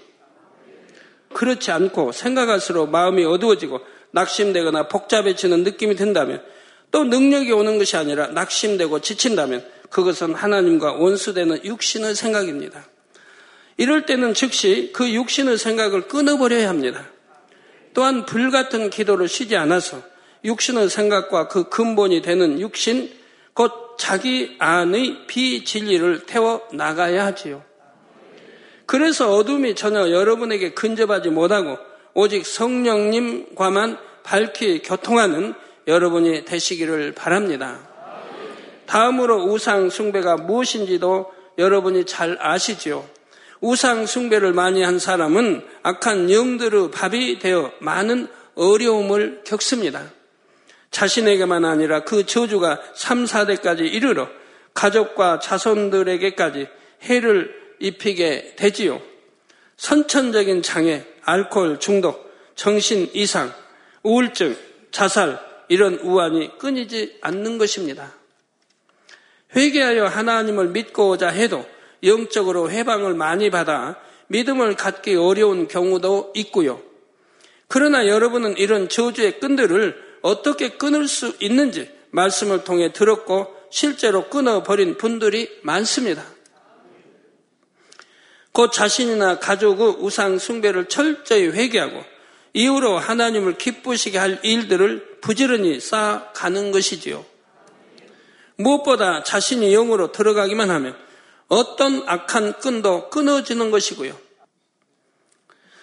그렇지 1.33 1.71
않고 1.71 2.13
생각할수록 2.13 2.91
마음이 2.91 3.25
어두워지고 3.25 3.81
낙심되거나 4.13 4.89
복잡해지는 4.89 5.63
느낌이 5.63 5.95
든다면 5.97 6.43
또 6.91 7.05
능력이 7.05 7.53
오는 7.53 7.79
것이 7.79 7.97
아니라 7.97 8.29
낙심되고 8.29 9.01
지친다면 9.01 9.65
그것은 9.91 10.35
하나님과 10.35 10.95
원수되는 10.95 11.65
육신의 11.65 12.15
생각입니다. 12.15 12.85
이럴 13.77 14.07
때는 14.07 14.35
즉시 14.35 14.91
그 14.93 15.11
육신의 15.13 15.59
생각을 15.59 16.09
끊어버려야 16.09 16.69
합니다. 16.69 17.07
또한 17.95 18.25
불같은 18.27 18.91
기도를 18.91 19.29
쉬지 19.29 19.57
않아서 19.57 20.03
육신의 20.45 20.89
생각과 20.91 21.49
그 21.49 21.69
근본이 21.69 22.23
되는 22.23 22.61
육신, 22.61 23.11
곧 23.55 23.97
자기 23.99 24.57
안의 24.59 25.27
비진리를 25.27 26.27
태워 26.27 26.67
나가야 26.73 27.27
하지요. 27.27 27.63
그래서 28.91 29.33
어둠이 29.37 29.77
전혀 29.77 30.11
여러분에게 30.11 30.73
근접하지 30.73 31.31
못하고 31.31 31.79
오직 32.13 32.45
성령님과만 32.45 33.97
밝히 34.25 34.83
교통하는 34.83 35.55
여러분이 35.87 36.45
되시기를 36.45 37.13
바랍니다. 37.13 37.89
다음으로 38.87 39.45
우상 39.45 39.91
숭배가 39.91 40.39
무엇인지도 40.39 41.33
여러분이 41.57 42.05
잘 42.05 42.37
아시지요. 42.41 43.09
우상 43.61 44.07
숭배를 44.07 44.53
많이 44.55 44.83
한 44.83 44.99
사람은 44.99 45.65
악한 45.85 46.33
영들의 46.33 46.91
밥이 46.91 47.39
되어 47.39 47.71
많은 47.79 48.27
어려움을 48.57 49.43
겪습니다. 49.45 50.03
자신에게만 50.91 51.65
아니라 51.65 52.01
그 52.01 52.27
저주가 52.27 52.81
3, 52.97 53.25
4대까지 53.27 53.83
이르러 53.83 54.29
가족과 54.75 55.39
자손들에게까지 55.39 56.67
해를 57.05 57.60
입히게 57.81 58.55
되지요. 58.57 59.03
선천적인 59.77 60.63
장애, 60.63 61.05
알코올 61.23 61.81
중독, 61.81 62.31
정신 62.55 63.11
이상, 63.15 63.53
우울증, 64.03 64.57
자살, 64.91 65.41
이런 65.69 65.95
우환이 65.95 66.59
끊이지 66.59 67.19
않는 67.23 67.57
것입니다. 67.59 68.13
회개하여 69.55 70.07
하나님을 70.07 70.69
믿고자 70.69 71.29
해도 71.29 71.65
영적으로 72.03 72.71
해방을 72.71 73.15
많이 73.15 73.51
받아 73.51 73.99
믿음을 74.29 74.77
갖기 74.77 75.15
어려운 75.15 75.69
경우도 75.69 76.33
있고요. 76.37 76.83
그러나 77.69 78.07
여러분은 78.07 78.59
이런 78.59 78.89
저주의 78.89 79.39
끈들을 79.39 80.19
어떻게 80.23 80.71
끊을 80.71 81.09
수 81.09 81.37
있는지 81.41 81.91
말씀을 82.11 82.65
통해 82.65 82.93
들었고 82.93 83.55
실제로 83.71 84.29
끊어버린 84.29 84.97
분들이 84.97 85.49
많습니다. 85.63 86.25
곧 88.53 88.73
자신이나 88.73 89.39
가족의 89.39 89.97
우상 90.01 90.39
숭배를 90.39 90.87
철저히 90.87 91.49
회개하고 91.49 92.05
이후로 92.53 92.99
하나님을 92.99 93.59
기쁘시게 93.59 94.19
할 94.19 94.41
일들을 94.43 95.19
부지런히 95.21 95.79
쌓아가는 95.79 96.73
것이지요. 96.73 97.25
무엇보다 98.57 99.23
자신이 99.23 99.71
영으로 99.73 100.13
들어가기만 100.13 100.71
하면 100.71 100.97
어떤 101.49 102.03
악한 102.07 102.59
끈도 102.61 103.11
끊어지는 103.11 103.71
것이고요. 103.71 104.17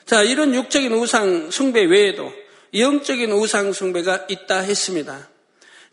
자, 0.06 0.24
이런 0.24 0.54
육적인 0.54 0.94
우상 0.94 1.52
숭배 1.52 1.84
외에도 1.84 2.32
영적인 2.74 3.32
우상 3.32 3.74
숭배가 3.74 4.26
있다 4.30 4.60
했습니다. 4.60 5.28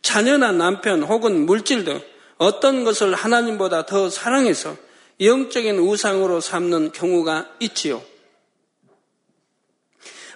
자녀나 0.02 0.52
남편 0.52 1.02
혹은 1.02 1.46
물질 1.46 1.84
등 1.84 2.00
어떤 2.37 2.84
것을 2.84 3.14
하나님보다 3.14 3.87
더 3.87 4.10
사랑해서 4.10 4.76
영적인 5.20 5.79
우상으로 5.79 6.40
삼는 6.40 6.92
경우가 6.92 7.57
있지요. 7.61 8.03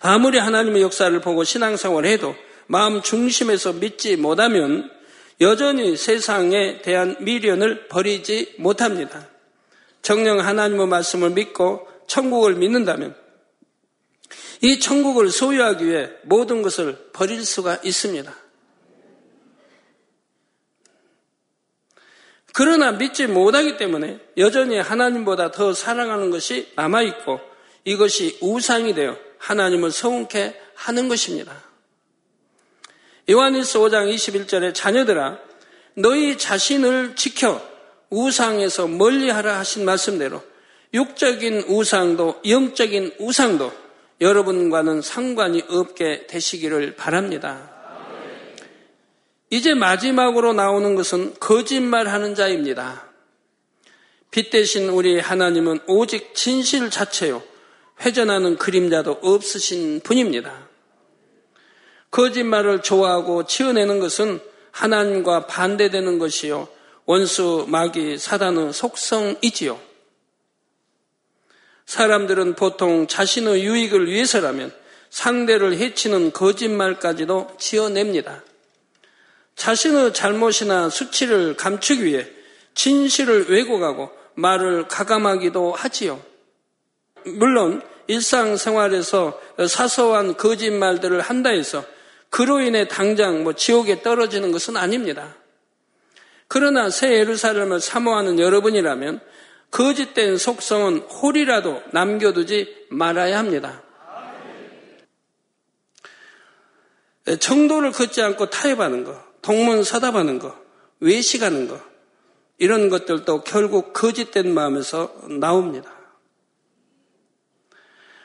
아무리 0.01 0.38
하나님의 0.38 0.83
역사를 0.83 1.21
보고 1.21 1.45
신앙생활을 1.45 2.09
해도 2.09 2.35
마음 2.67 3.03
중심에서 3.03 3.73
믿지 3.75 4.17
못하면 4.17 4.91
여전히 5.41 5.97
세상에 5.97 6.83
대한 6.83 7.17
미련을 7.21 7.88
버리지 7.88 8.57
못합니다. 8.59 9.29
정령 10.03 10.41
하나님의 10.41 10.87
말씀을 10.87 11.31
믿고 11.31 11.88
천국을 12.07 12.55
믿는다면 12.55 13.14
이 14.61 14.81
천국을 14.81 15.31
소유하기 15.31 15.87
위해 15.87 16.11
모든 16.25 16.62
것을 16.62 17.11
버릴 17.12 17.45
수가 17.45 17.79
있습니다. 17.83 18.35
그러나 22.59 22.90
믿지 22.90 23.29
못하기 23.29 23.77
때문에 23.77 24.18
여전히 24.37 24.81
하나님보다 24.81 25.53
더 25.53 25.73
사랑하는 25.73 26.31
것이 26.31 26.73
남아있고 26.75 27.38
이것이 27.85 28.37
우상이 28.40 28.97
되어 28.97 29.16
하나님을 29.38 29.92
서운케 29.92 30.61
하는 30.75 31.09
것입니다. 31.09 31.53
요한일서 33.31 33.79
5장 33.79 34.12
21절에 34.12 34.75
자녀들아 34.75 35.38
너희 35.94 36.37
자신을 36.37 37.14
지켜 37.14 37.62
우상에서 38.11 38.88
멀리하라 38.88 39.57
하신 39.61 39.85
말씀대로 39.85 40.42
육적인 40.94 41.66
우상도 41.68 42.40
영적인 42.44 43.14
우상도 43.21 43.73
여러분과는 44.21 45.01
상관이 45.01 45.62
없게 45.68 46.27
되시기를 46.27 46.97
바랍니다. 46.97 47.78
이제 49.51 49.75
마지막으로 49.75 50.53
나오는 50.53 50.95
것은 50.95 51.35
거짓말하는 51.41 52.35
자입니다. 52.35 53.09
빛 54.31 54.51
대신 54.51 54.89
우리 54.91 55.19
하나님은 55.19 55.81
오직 55.87 56.35
진실 56.35 56.91
자체요. 56.91 57.43
회전하는 58.01 58.57
그림자도 58.57 59.21
없으신 59.23 60.01
분입니다. 60.01 60.69
거짓말을 62.11 62.83
좋아하고 62.83 63.47
치어내는 63.47 64.01
것은 64.01 64.41
하나님과 64.71 65.47
반대되는 65.47 66.19
것이요. 66.19 66.69
원수, 67.07 67.65
마귀, 67.69 68.19
사단의 68.19 68.73
속성이지요. 68.75 69.81
사람들은 71.87 72.55
보통 72.55 73.07
자신의 73.07 73.65
유익을 73.65 74.11
위해서라면 74.11 74.75
상대를 75.09 75.79
해치는 75.79 76.33
거짓말까지도 76.33 77.57
지어냅니다. 77.59 78.43
자신의 79.59 80.14
잘못이나 80.14 80.88
수치를 80.88 81.57
감추기 81.57 82.05
위해 82.05 82.27
진실을 82.75 83.51
왜곡하고 83.51 84.11
말을 84.35 84.87
가감하기도 84.87 85.73
하지요. 85.73 86.23
물론 87.25 87.83
일상생활에서 88.07 89.38
사소한 89.68 90.37
거짓말들을 90.37 91.21
한다 91.21 91.51
해서 91.51 91.85
그로 92.31 92.61
인해 92.61 92.87
당장 92.87 93.42
뭐 93.42 93.53
지옥에 93.53 94.01
떨어지는 94.01 94.53
것은 94.53 94.77
아닙니다. 94.77 95.35
그러나 96.47 96.88
새 96.88 97.14
예루살렘을 97.14 97.81
사모하는 97.81 98.38
여러분이라면 98.38 99.21
거짓된 99.73 100.38
속성은 100.38 100.99
홀이라도 100.99 101.83
남겨두지 101.92 102.87
말아야 102.90 103.38
합니다. 103.38 103.83
정도를 107.40 107.90
걷지 107.90 108.23
않고 108.23 108.49
타협하는 108.51 109.05
것, 109.05 109.28
동문 109.49 109.83
서답하는 109.83 110.39
것, 110.39 110.55
외식하는 111.01 111.69
것, 111.69 111.81
이런 112.59 112.91
것들도 112.91 113.45
결국 113.45 113.95
거짓된 113.95 114.53
마음에서 114.53 115.11
나옵니다. 115.41 115.91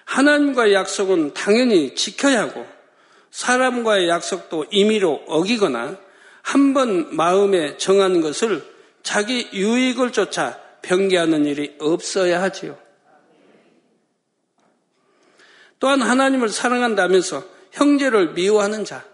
하나님과의 0.04 0.74
약속은 0.74 1.34
당연히 1.34 1.96
지켜야 1.96 2.42
하고 2.42 2.68
사람과의 3.32 4.10
약속도 4.10 4.66
임의로 4.70 5.24
어기거나 5.28 5.98
한 6.42 6.74
번 6.74 7.16
마음에 7.16 7.78
정한 7.78 8.20
것을 8.20 8.62
자기 9.02 9.48
유익을 9.54 10.12
쫓아 10.12 10.60
변개하는 10.82 11.46
일이 11.46 11.78
없어야 11.80 12.42
하지요. 12.42 12.78
또한 15.80 16.02
하나님을 16.02 16.50
사랑한다면서 16.50 17.46
형제를 17.72 18.34
미워하는 18.34 18.84
자, 18.84 19.13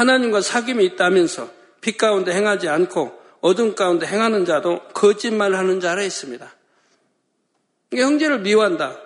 하나님과 0.00 0.40
사귐이 0.40 0.82
있다면서 0.92 1.50
빛 1.82 1.98
가운데 1.98 2.32
행하지 2.32 2.68
않고 2.68 3.20
어둠 3.42 3.74
가운데 3.74 4.06
행하는 4.06 4.46
자도 4.46 4.80
거짓말 4.94 5.54
하는 5.54 5.80
자라 5.80 6.02
있습니다. 6.02 6.50
형제를 7.92 8.40
미워한다 8.40 8.98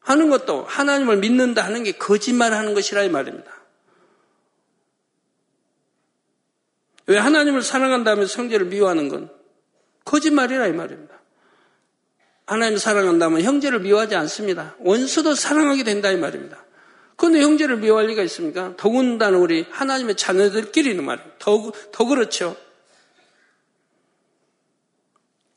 하는 0.00 0.30
것도 0.30 0.64
하나님을 0.64 1.18
믿는다 1.18 1.62
하는 1.64 1.82
게 1.82 1.92
거짓말 1.92 2.54
하는 2.54 2.72
것이라 2.72 3.02
이 3.02 3.10
말입니다. 3.10 3.52
왜 7.08 7.18
하나님을 7.18 7.62
사랑한다면 7.62 8.26
형제를 8.26 8.66
미워하는 8.66 9.08
건 9.08 9.30
거짓말이라 10.04 10.68
이 10.68 10.72
말입니다. 10.72 11.14
하나님을 12.46 12.78
사랑한다면 12.78 13.42
형제를 13.42 13.80
미워하지 13.80 14.14
않습니다. 14.16 14.76
원수도 14.78 15.34
사랑하게 15.34 15.84
된다 15.84 16.10
이 16.10 16.16
말입니다. 16.16 16.65
그런데 17.16 17.40
형제를 17.40 17.78
미워할 17.78 18.06
리가 18.08 18.22
있습니까? 18.24 18.74
더군다나 18.76 19.38
우리 19.38 19.66
하나님의 19.70 20.16
자녀들끼리는 20.16 21.02
말이에요. 21.02 21.30
더, 21.38 21.72
더 21.90 22.04
그렇죠. 22.04 22.56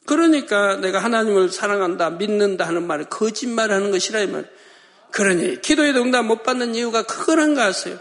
그러니까 0.06 0.78
내가 0.78 1.00
하나님을 1.00 1.50
사랑한다, 1.50 2.12
믿는다 2.12 2.66
하는 2.66 2.88
말을 2.88 3.06
거짓말 3.06 3.72
하는 3.72 3.92
것이라 3.92 4.22
이 4.22 4.28
말. 4.28 4.50
그러니 5.12 5.62
기도에도 5.62 6.02
응답 6.02 6.26
못 6.26 6.44
받는 6.44 6.76
이유가 6.76 7.04
그거란가 7.04 7.66
하세요. 7.66 8.00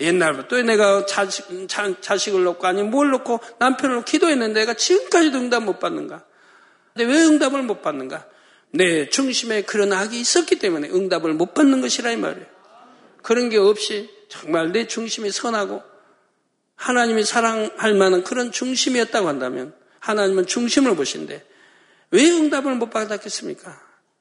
옛날부터 0.00 0.60
내가 0.62 1.06
자식, 1.06 1.46
자 1.68 2.16
식을 2.16 2.42
놓고 2.42 2.66
아니 2.66 2.82
뭘 2.82 3.10
놓고 3.10 3.40
남편을 3.58 3.96
놓고 3.96 4.04
기도했는데 4.04 4.60
내가 4.60 4.74
지금까지도 4.74 5.38
응답 5.38 5.62
못 5.62 5.78
받는가? 5.78 6.24
근데 6.92 7.12
왜 7.12 7.24
응답을 7.24 7.62
못 7.62 7.82
받는가? 7.82 8.26
내 8.70 9.08
중심에 9.08 9.62
그런 9.62 9.92
악이 9.92 10.18
있었기 10.18 10.58
때문에 10.58 10.88
응답을 10.90 11.34
못 11.34 11.54
받는 11.54 11.80
것이라 11.80 12.10
이 12.12 12.16
말이에요. 12.16 12.53
그런 13.24 13.48
게 13.48 13.56
없이 13.56 14.10
정말 14.28 14.70
내 14.70 14.86
중심이 14.86 15.30
선하고 15.30 15.82
하나님이 16.76 17.24
사랑할 17.24 17.94
만한 17.94 18.22
그런 18.22 18.52
중심이었다고 18.52 19.26
한다면 19.26 19.74
하나님은 19.98 20.46
중심을 20.46 20.94
보신데 20.94 21.42
왜 22.10 22.30
응답을 22.30 22.74
못 22.74 22.90
받았겠습니까? 22.90 23.80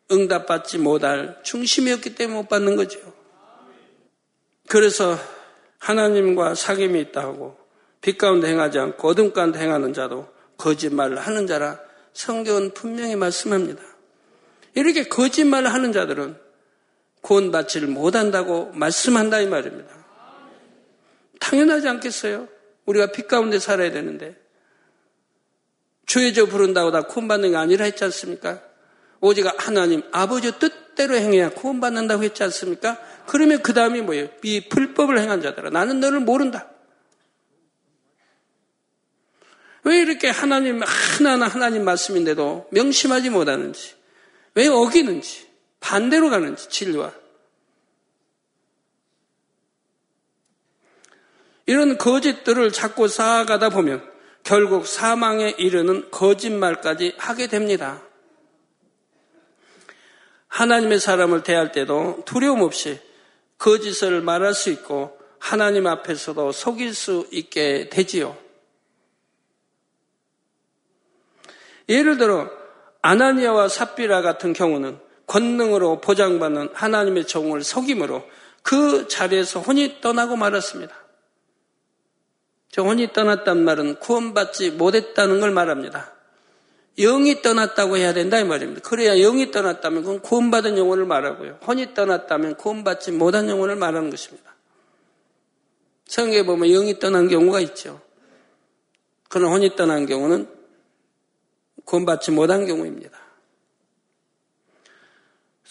응답받지 0.10 0.78
못할 0.78 1.38
중심이었기 1.44 2.16
때문에 2.16 2.40
못 2.40 2.48
받는 2.48 2.78
거죠. 2.78 3.00
그래서 4.70 5.20
하나님과 5.80 6.54
사귐이 6.54 7.10
있다고 7.10 7.58
빛 8.00 8.18
가운데 8.18 8.48
행하지 8.48 8.80
않고 8.80 9.06
어둠 9.10 9.34
가운데 9.34 9.60
행하는 9.60 9.94
자도 9.94 10.30
거짓말을 10.58 11.20
하는 11.20 11.46
자라 11.46 11.78
성경은 12.14 12.74
분명히 12.74 13.18
말씀합니다. 13.18 13.84
이렇게 14.76 15.10
거짓말을 15.10 15.74
하는 15.74 15.92
자들은 15.92 16.38
구원받지를 17.24 17.88
못한다고 17.88 18.72
말씀한다 18.74 19.40
이 19.40 19.48
말입니다. 19.48 19.90
당연하지 21.40 21.88
않겠어요? 21.88 22.48
우리가 22.86 23.08
빛 23.08 23.28
가운데 23.28 23.60
살아야 23.60 23.92
되는데 23.92 24.36
주의 26.06 26.34
저 26.34 26.46
부른다고 26.46 26.92
다 26.92 27.04
구원받는 27.04 27.52
게 27.52 27.58
아니라 27.58 27.86
했지 27.86 28.04
않습니까? 28.04 28.62
오직 29.20 29.46
하나님 29.58 30.04
아버지 30.12 30.60
뜻대로 30.60 31.16
행해야 31.16 31.50
구원받는다고 31.50 32.24
했지 32.24 32.44
않습니까? 32.44 33.00
그러면 33.26 33.64
그 33.64 33.74
다음이 33.74 34.02
뭐예요? 34.02 34.28
이 34.44 34.68
불법을 34.68 35.18
행한 35.18 35.42
자들아 35.42 35.70
나는 35.70 36.02
너를 36.02 36.20
모른다. 36.20 36.70
왜 39.86 39.98
이렇게 40.00 40.30
하나님 40.30 40.82
하나하나 40.84 41.48
하나님 41.48 41.86
말씀인데도 41.86 42.68
명심하지 42.72 43.30
못하는지 43.30 43.96
왜 44.56 44.68
어기는지 44.68 45.43
반대로 45.84 46.30
가는지 46.30 46.70
진리와 46.70 47.14
이런 51.66 51.98
거짓들을 51.98 52.72
자꾸 52.72 53.10
쌓아가다 53.10 53.70
보면 53.70 54.10
결국 54.44 54.88
사망에 54.88 55.50
이르는 55.58 56.10
거짓말까지 56.10 57.16
하게 57.18 57.48
됩니다. 57.48 58.02
하나님의 60.48 61.00
사람을 61.00 61.44
대할 61.44 61.72
때도 61.72 62.24
두려움 62.26 62.62
없이 62.62 63.00
거짓을 63.58 64.22
말할 64.22 64.54
수 64.54 64.70
있고 64.70 65.18
하나님 65.40 65.88
앞에서도 65.88 66.52
속일 66.54 66.94
수 66.94 67.28
있게 67.32 67.90
되지요. 67.90 68.38
예를 71.90 72.18
들어 72.18 72.50
아나니아와 73.02 73.68
삽비라 73.68 74.22
같은 74.22 74.54
경우는 74.54 75.03
권능으로 75.28 76.02
보장받는 76.02 76.70
하나님의 76.74 77.28
종을 77.28 77.64
속임으로 77.64 78.24
그 78.62 79.08
자리에서 79.08 79.60
혼이 79.60 80.02
떠나고 80.02 80.36
말았습니다. 80.36 80.96
혼이 82.78 83.14
떠났단 83.14 83.64
말은 83.64 84.00
구원받지 84.00 84.72
못했다는 84.72 85.40
걸 85.40 85.52
말합니다. 85.52 86.14
영이 86.98 87.42
떠났다고 87.42 87.98
해야 87.98 88.14
된다 88.14 88.40
이 88.40 88.44
말입니다. 88.44 88.82
그래야 88.88 89.16
영이 89.16 89.52
떠났다면 89.52 90.04
그건 90.04 90.22
구원받은 90.22 90.78
영혼을 90.78 91.06
말하고요. 91.06 91.60
혼이 91.66 91.94
떠났다면 91.94 92.56
구원받지 92.58 93.12
못한 93.12 93.50
영혼을 93.50 93.76
말하는 93.76 94.10
것입니다. 94.10 94.54
성경에 96.06 96.44
보면 96.44 96.70
영이 96.70 97.00
떠난 97.00 97.28
경우가 97.28 97.60
있죠. 97.62 98.02
그러나 99.30 99.54
혼이 99.54 99.76
떠난 99.76 100.06
경우는 100.06 100.48
구원받지 101.86 102.32
못한 102.32 102.66
경우입니다. 102.66 103.23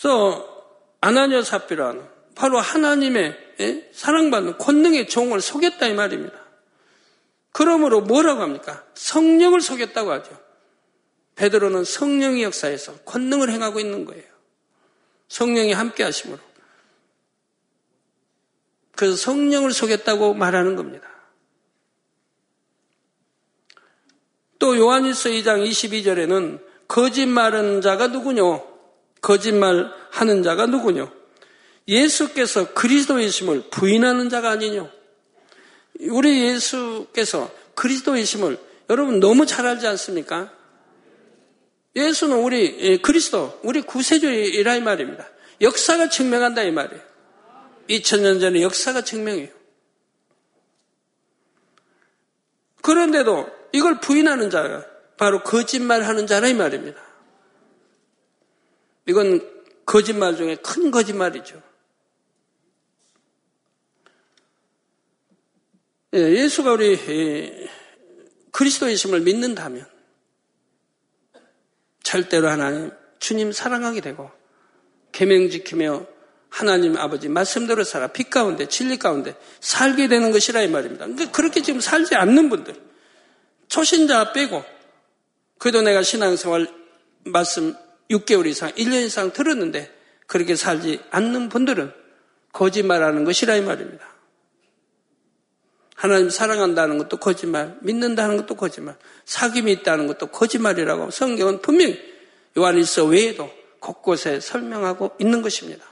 그래서 0.02 0.66
아나니아 1.00 1.42
사피라는 1.42 2.04
바로 2.34 2.58
하나님의 2.58 3.54
예? 3.60 3.90
사랑받는 3.92 4.58
권능의 4.58 5.08
종을 5.08 5.40
속였다 5.40 5.86
이 5.86 5.94
말입니다. 5.94 6.34
그러므로 7.52 8.00
뭐라고 8.00 8.42
합니까? 8.42 8.84
성령을 8.94 9.60
속였다고 9.60 10.10
하죠. 10.10 10.36
베드로는 11.36 11.84
성령의 11.84 12.42
역사에서 12.42 12.94
권능을 13.04 13.50
행하고 13.50 13.78
있는 13.78 14.04
거예요. 14.04 14.24
성령이 15.28 15.72
함께 15.72 16.02
하심으로. 16.02 16.40
그래서 18.96 19.16
성령을 19.16 19.72
속였다고 19.72 20.34
말하는 20.34 20.74
겁니다. 20.74 21.08
또 24.58 24.76
요한일서 24.76 25.28
2장 25.28 25.64
22절에는 25.68 26.60
거짓말하는 26.88 27.80
자가 27.80 28.08
누구뇨? 28.08 28.71
거짓말 29.22 29.90
하는 30.10 30.42
자가 30.42 30.66
누구뇨? 30.66 31.10
예수께서 31.88 32.74
그리스도이심을 32.74 33.70
부인하는 33.70 34.28
자가 34.28 34.50
아니뇨? 34.50 34.90
우리 36.00 36.42
예수께서 36.42 37.50
그리스도이심을 37.74 38.58
여러분 38.90 39.20
너무 39.20 39.46
잘 39.46 39.66
알지 39.66 39.86
않습니까? 39.86 40.52
예수는 41.94 42.38
우리 42.38 42.76
예, 42.80 42.96
그리스도, 42.98 43.58
우리 43.62 43.82
구세주이라 43.82 44.76
이 44.76 44.80
말입니다. 44.80 45.28
역사가 45.60 46.08
증명한다 46.08 46.62
이 46.62 46.72
말이에요. 46.72 47.02
2000년 47.88 48.40
전에 48.40 48.62
역사가 48.62 49.02
증명해요. 49.02 49.48
그런데도 52.80 53.48
이걸 53.72 54.00
부인하는 54.00 54.50
자가 54.50 54.84
바로 55.16 55.42
거짓말하는 55.42 56.26
자라 56.26 56.48
이 56.48 56.54
말입니다. 56.54 57.11
이건 59.06 59.40
거짓말 59.84 60.36
중에 60.36 60.56
큰 60.56 60.90
거짓말이죠. 60.90 61.60
예, 66.14 66.18
예수가 66.18 66.72
우리 66.72 67.68
그리스도이심을 68.50 69.20
믿는다면 69.20 69.86
절대로 72.02 72.48
하나님 72.48 72.90
주님 73.18 73.52
사랑하게 73.52 74.02
되고 74.02 74.30
계명 75.10 75.48
지키며 75.48 76.06
하나님 76.50 76.98
아버지 76.98 77.28
말씀대로 77.28 77.82
살아 77.82 78.08
빛 78.08 78.28
가운데 78.28 78.66
진리 78.68 78.98
가운데 78.98 79.34
살게 79.60 80.08
되는 80.08 80.32
것이라 80.32 80.62
이 80.62 80.68
말입니다. 80.68 81.06
그러니까 81.06 81.32
그렇게 81.32 81.62
지금 81.62 81.80
살지 81.80 82.14
않는 82.14 82.50
분들 82.50 82.74
초신자 83.68 84.32
빼고 84.32 84.62
그래도 85.56 85.80
내가 85.80 86.02
신앙생활 86.02 86.68
말씀 87.24 87.74
6개월 88.12 88.46
이상 88.46 88.70
1년 88.72 89.04
이상 89.04 89.32
들었는데 89.32 89.92
그렇게 90.26 90.56
살지 90.56 91.00
않는 91.10 91.48
분들은 91.48 91.92
거짓말하는 92.52 93.24
것이라 93.24 93.56
이 93.56 93.62
말입니다. 93.62 94.06
하나님 95.94 96.30
사랑한다는 96.30 96.98
것도 96.98 97.18
거짓말, 97.18 97.76
믿는다는 97.80 98.36
것도 98.36 98.56
거짓말, 98.56 98.96
사귐이 99.24 99.68
있다는 99.68 100.06
것도 100.08 100.28
거짓말이라고 100.28 101.10
성경은 101.10 101.62
분명히 101.62 102.00
요한일서 102.58 103.04
외에도 103.04 103.50
곳곳에 103.78 104.40
설명하고 104.40 105.12
있는 105.20 105.42
것입니다. 105.42 105.84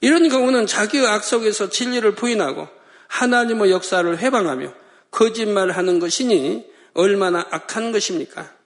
이런 0.00 0.28
경우는 0.28 0.66
자기의 0.66 1.06
악속에서 1.06 1.68
진리를 1.68 2.12
부인하고 2.16 2.68
하나님의 3.06 3.70
역사를 3.70 4.18
회방하며 4.18 4.74
거짓말하는 5.10 6.00
것이니 6.00 6.66
얼마나 6.94 7.46
악한 7.50 7.92
것입니까? 7.92 8.61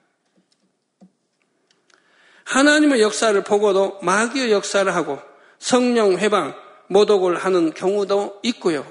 하나님의 2.47 3.01
역사를 3.03 3.39
보고도 3.43 3.99
마귀의 4.03 4.53
역사를 4.53 4.93
하고 4.95 5.19
성령 5.59 6.17
회방, 6.19 6.55
모독을 6.87 7.37
하는 7.37 7.75
경우도 7.75 8.41
있고요. 8.45 8.87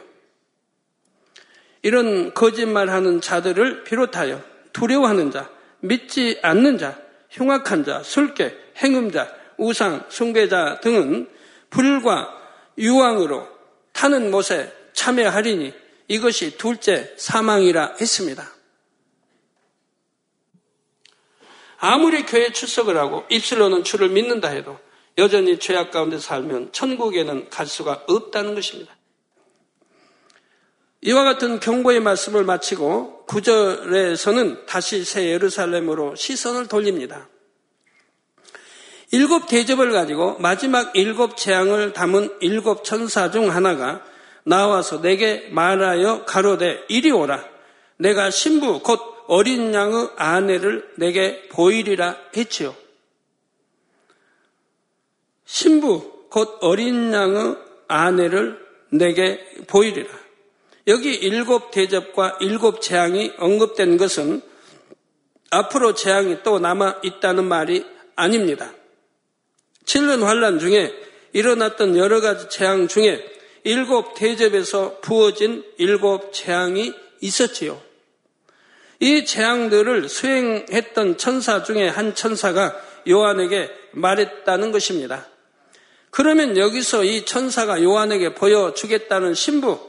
이런 1.81 2.33
거짓말하는 2.33 3.21
자들을 3.21 3.83
비롯하여 3.85 4.43
두려워하는 4.73 5.31
자, 5.31 5.49
믿지 5.79 6.37
않는 6.41 6.77
자, 6.77 6.99
흉악한 7.29 7.85
자, 7.85 8.01
술객, 8.03 8.73
행음자, 8.77 9.33
우상, 9.57 10.05
숭배자 10.09 10.79
등은 10.81 11.29
불과 11.69 12.29
유황으로 12.77 13.47
타는 13.93 14.31
못에 14.31 14.71
참여하리니 14.93 15.73
이것이 16.09 16.57
둘째 16.57 17.13
사망이라 17.17 17.95
했습니다. 18.01 18.54
아무리 21.85 22.25
교회 22.25 22.51
출석을 22.51 22.97
하고 22.97 23.25
입술로는 23.29 23.83
주를 23.83 24.09
믿는다 24.09 24.49
해도 24.49 24.79
여전히 25.19 25.59
죄악 25.59 25.91
가운데 25.91 26.17
살면 26.17 26.71
천국에는 26.71 27.51
갈 27.51 27.67
수가 27.67 28.03
없다는 28.07 28.55
것입니다. 28.55 28.95
이와 31.01 31.23
같은 31.23 31.59
경고의 31.59 31.99
말씀을 31.99 32.43
마치고 32.43 33.25
구절에서는 33.27 34.65
다시 34.65 35.03
새 35.03 35.29
예루살렘으로 35.29 36.15
시선을 36.15 36.67
돌립니다. 36.67 37.29
일곱 39.11 39.47
대접을 39.47 39.91
가지고 39.91 40.39
마지막 40.39 40.95
일곱 40.95 41.37
재앙을 41.37 41.93
담은 41.93 42.37
일곱 42.41 42.83
천사 42.83 43.29
중 43.29 43.51
하나가 43.51 44.03
나와서 44.43 45.01
내게 45.01 45.47
말하여 45.51 46.25
가로되 46.25 46.83
이리 46.87 47.11
오라. 47.11 47.45
내가 47.97 48.31
신부 48.31 48.79
곧 48.81 49.14
어린 49.27 49.73
양의 49.73 50.09
아내를 50.15 50.91
내게 50.97 51.47
보이리라 51.49 52.17
했지요. 52.35 52.75
신부 55.45 56.27
곧 56.29 56.57
어린 56.61 57.13
양의 57.13 57.57
아내를 57.87 58.59
내게 58.89 59.39
보이리라. 59.67 60.09
여기 60.87 61.13
일곱 61.13 61.71
대접과 61.71 62.37
일곱 62.41 62.81
재앙이 62.81 63.33
언급된 63.37 63.97
것은 63.97 64.41
앞으로 65.49 65.93
재앙이 65.93 66.43
또 66.43 66.59
남아 66.59 67.01
있다는 67.03 67.45
말이 67.45 67.85
아닙니다. 68.15 68.73
7년 69.85 70.21
환란 70.21 70.59
중에 70.59 70.93
일어났던 71.33 71.97
여러 71.97 72.21
가지 72.21 72.49
재앙 72.49 72.87
중에 72.87 73.23
일곱 73.63 74.13
대접에서 74.15 74.99
부어진 75.01 75.63
일곱 75.77 76.33
재앙이 76.33 76.93
있었지요. 77.21 77.81
이 78.99 79.25
재앙들을 79.25 80.09
수행했던 80.09 81.17
천사 81.17 81.63
중에 81.63 81.87
한 81.87 82.15
천사가 82.15 82.75
요한에게 83.07 83.69
말했다는 83.91 84.71
것입니다. 84.71 85.27
그러면 86.09 86.57
여기서 86.57 87.03
이 87.03 87.25
천사가 87.25 87.83
요한에게 87.83 88.35
보여주겠다는 88.35 89.33
신부, 89.33 89.79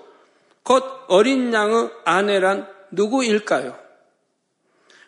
곧 0.63 0.85
어린 1.09 1.53
양의 1.53 1.91
아내란 2.05 2.69
누구일까요? 2.91 3.79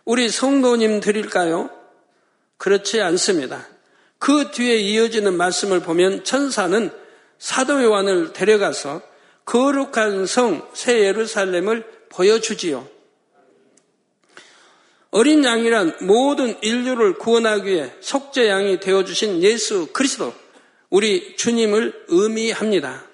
우리 0.05 0.29
성도님 0.29 1.01
들일까요? 1.01 1.71
그렇지 2.57 3.01
않습니다. 3.03 3.67
그 4.19 4.51
뒤에 4.53 4.77
이어지는 4.77 5.37
말씀을 5.37 5.81
보면 5.81 6.25
천사는 6.25 6.91
사도 7.39 7.83
요한을 7.83 8.33
데려가서 8.33 9.03
거룩한 9.45 10.27
성 10.27 10.71
새 10.75 11.01
예루살렘을 11.01 11.85
보여주지요. 12.11 12.87
어린 15.11 15.43
양이란 15.43 15.97
모든 16.03 16.55
인류를 16.61 17.15
구원하기 17.15 17.71
위해 17.71 17.93
속죄 18.01 18.49
양이 18.49 18.79
되어 18.79 19.05
주신 19.05 19.43
예수 19.43 19.89
그리스도 19.93 20.35
우리 20.91 21.37
주님을 21.37 22.05
의미합니다. 22.09 23.05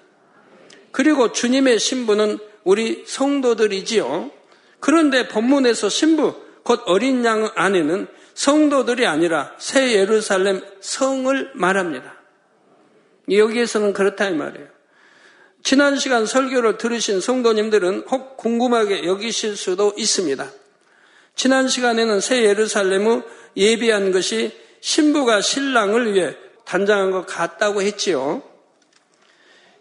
그리고 0.91 1.31
주님의 1.31 1.79
신부는 1.79 2.39
우리 2.63 3.03
성도들이지요. 3.05 4.31
그런데 4.79 5.27
본문에서 5.27 5.89
신부 5.89 6.35
곧 6.63 6.81
어린 6.85 7.23
양 7.25 7.49
안에는 7.55 8.07
성도들이 8.33 9.05
아니라 9.05 9.55
새 9.57 9.93
예루살렘 9.93 10.61
성을 10.81 11.51
말합니다. 11.53 12.15
여기에서는 13.31 13.93
그렇다 13.93 14.29
이 14.29 14.33
말이에요. 14.33 14.67
지난 15.63 15.97
시간 15.97 16.25
설교를 16.25 16.77
들으신 16.77 17.21
성도님들은 17.21 18.05
혹 18.09 18.37
궁금하게 18.37 19.05
여기실 19.05 19.55
수도 19.55 19.93
있습니다. 19.97 20.47
지난 21.35 21.67
시간에는 21.67 22.21
새 22.21 22.43
예루살렘의 22.43 23.23
예비한 23.57 24.11
것이 24.11 24.51
신부가 24.79 25.41
신랑을 25.41 26.13
위해 26.13 26.35
단장한 26.65 27.11
것 27.11 27.25
같다고 27.25 27.81
했지요. 27.81 28.41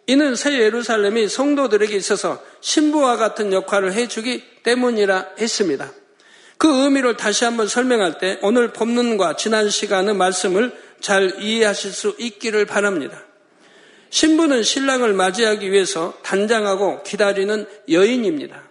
이는 0.06 0.34
새 0.34 0.58
예루살렘이 0.58 1.28
성도들에게 1.28 1.94
있어서 1.96 2.42
신부와 2.60 3.16
같은 3.16 3.52
역할을 3.52 3.94
해주기 3.94 4.42
때문이라 4.62 5.28
했습니다. 5.38 5.92
그 6.58 6.82
의미를 6.82 7.16
다시 7.16 7.44
한번 7.44 7.68
설명할 7.68 8.18
때 8.18 8.38
오늘 8.42 8.72
본문과 8.72 9.36
지난 9.36 9.70
시간의 9.70 10.14
말씀을 10.14 10.72
잘 11.00 11.42
이해하실 11.42 11.92
수 11.92 12.14
있기를 12.18 12.66
바랍니다. 12.66 13.24
신부는 14.10 14.62
신랑을 14.62 15.12
맞이하기 15.12 15.72
위해서 15.72 16.14
단장하고 16.22 17.02
기다리는 17.02 17.66
여인입니다. 17.90 18.63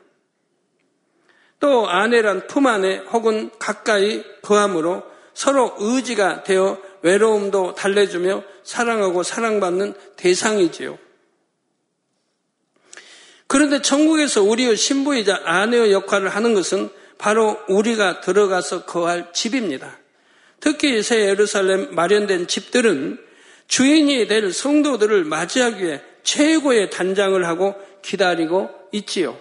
또 1.63 1.87
아내란 1.87 2.47
품 2.47 2.67
안에 2.67 2.97
혹은 3.13 3.49
가까이 3.57 4.21
거함으로 4.41 5.01
서로 5.33 5.73
의지가 5.79 6.43
되어 6.43 6.77
외로움도 7.03 7.75
달래주며 7.75 8.43
사랑하고 8.63 9.23
사랑받는 9.23 9.93
대상이지요. 10.17 10.99
그런데 13.47 13.81
천국에서 13.81 14.43
우리의 14.43 14.75
신부이자 14.75 15.43
아내의 15.45 15.93
역할을 15.93 16.27
하는 16.27 16.53
것은 16.53 16.89
바로 17.17 17.57
우리가 17.69 18.19
들어가서 18.19 18.83
거할 18.83 19.31
집입니다. 19.31 19.99
특히 20.59 21.01
새 21.01 21.29
예루살렘 21.29 21.95
마련된 21.95 22.47
집들은 22.47 23.19
주인이 23.69 24.27
될 24.27 24.51
성도들을 24.51 25.23
맞이하기 25.23 25.81
위해 25.81 26.01
최고의 26.23 26.89
단장을 26.89 27.47
하고 27.47 27.73
기다리고 28.01 28.69
있지요. 28.91 29.37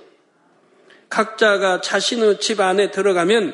각자가 1.13 1.83
자신의 1.83 2.41
집 2.41 2.61
안에 2.61 2.91
들어가면 2.91 3.53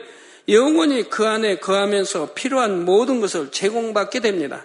영원히 0.48 1.10
그 1.10 1.26
안에 1.26 1.58
거하면서 1.58 2.34
필요한 2.34 2.84
모든 2.84 3.20
것을 3.20 3.50
제공받게 3.50 4.20
됩니다. 4.20 4.64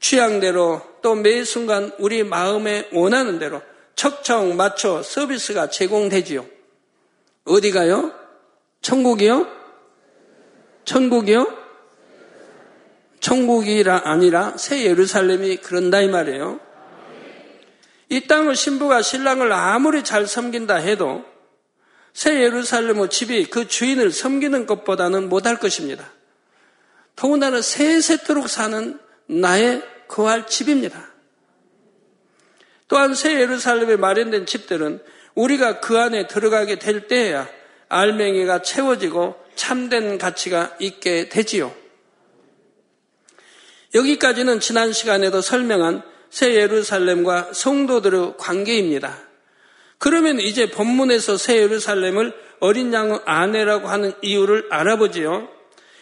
취향대로 0.00 0.80
또 1.02 1.14
매 1.14 1.44
순간 1.44 1.92
우리 1.98 2.24
마음에 2.24 2.88
원하는 2.92 3.38
대로 3.38 3.60
척척 3.94 4.54
맞춰 4.54 5.02
서비스가 5.02 5.68
제공되지요. 5.68 6.46
어디 7.44 7.72
가요? 7.72 8.12
천국이요? 8.80 9.46
천국이요? 10.86 11.58
천국이라 13.20 14.02
아니라 14.04 14.56
새 14.56 14.82
예루살렘이 14.86 15.58
그런다 15.58 16.00
이 16.00 16.08
말이에요. 16.08 16.58
이 18.08 18.26
땅의 18.26 18.56
신부가 18.56 19.02
신랑을 19.02 19.52
아무리 19.52 20.02
잘 20.02 20.26
섬긴다 20.26 20.76
해도 20.76 21.22
새 22.18 22.42
예루살렘의 22.42 23.10
집이 23.10 23.44
그 23.46 23.68
주인을 23.68 24.10
섬기는 24.10 24.66
것보다는 24.66 25.28
못할 25.28 25.60
것입니다. 25.60 26.10
더군다나 27.14 27.62
세세토록 27.62 28.48
사는 28.48 28.98
나의 29.26 29.84
거할 30.08 30.48
집입니다. 30.48 31.12
또한 32.88 33.14
새 33.14 33.40
예루살렘에 33.40 33.94
마련된 33.94 34.46
집들은 34.46 35.00
우리가 35.36 35.78
그 35.78 35.96
안에 35.96 36.26
들어가게 36.26 36.80
될 36.80 37.06
때에야 37.06 37.48
알맹이가 37.88 38.62
채워지고 38.62 39.36
참된 39.54 40.18
가치가 40.18 40.74
있게 40.80 41.28
되지요. 41.28 41.72
여기까지는 43.94 44.58
지난 44.58 44.92
시간에도 44.92 45.40
설명한 45.40 46.02
새 46.30 46.56
예루살렘과 46.56 47.52
성도들의 47.52 48.38
관계입니다. 48.38 49.27
그러면 49.98 50.40
이제 50.40 50.70
본문에서 50.70 51.36
새 51.36 51.56
예루살렘을 51.56 52.32
어린 52.60 52.92
양의 52.92 53.20
아내라고 53.24 53.88
하는 53.88 54.12
이유를 54.22 54.68
알아보지요. 54.70 55.48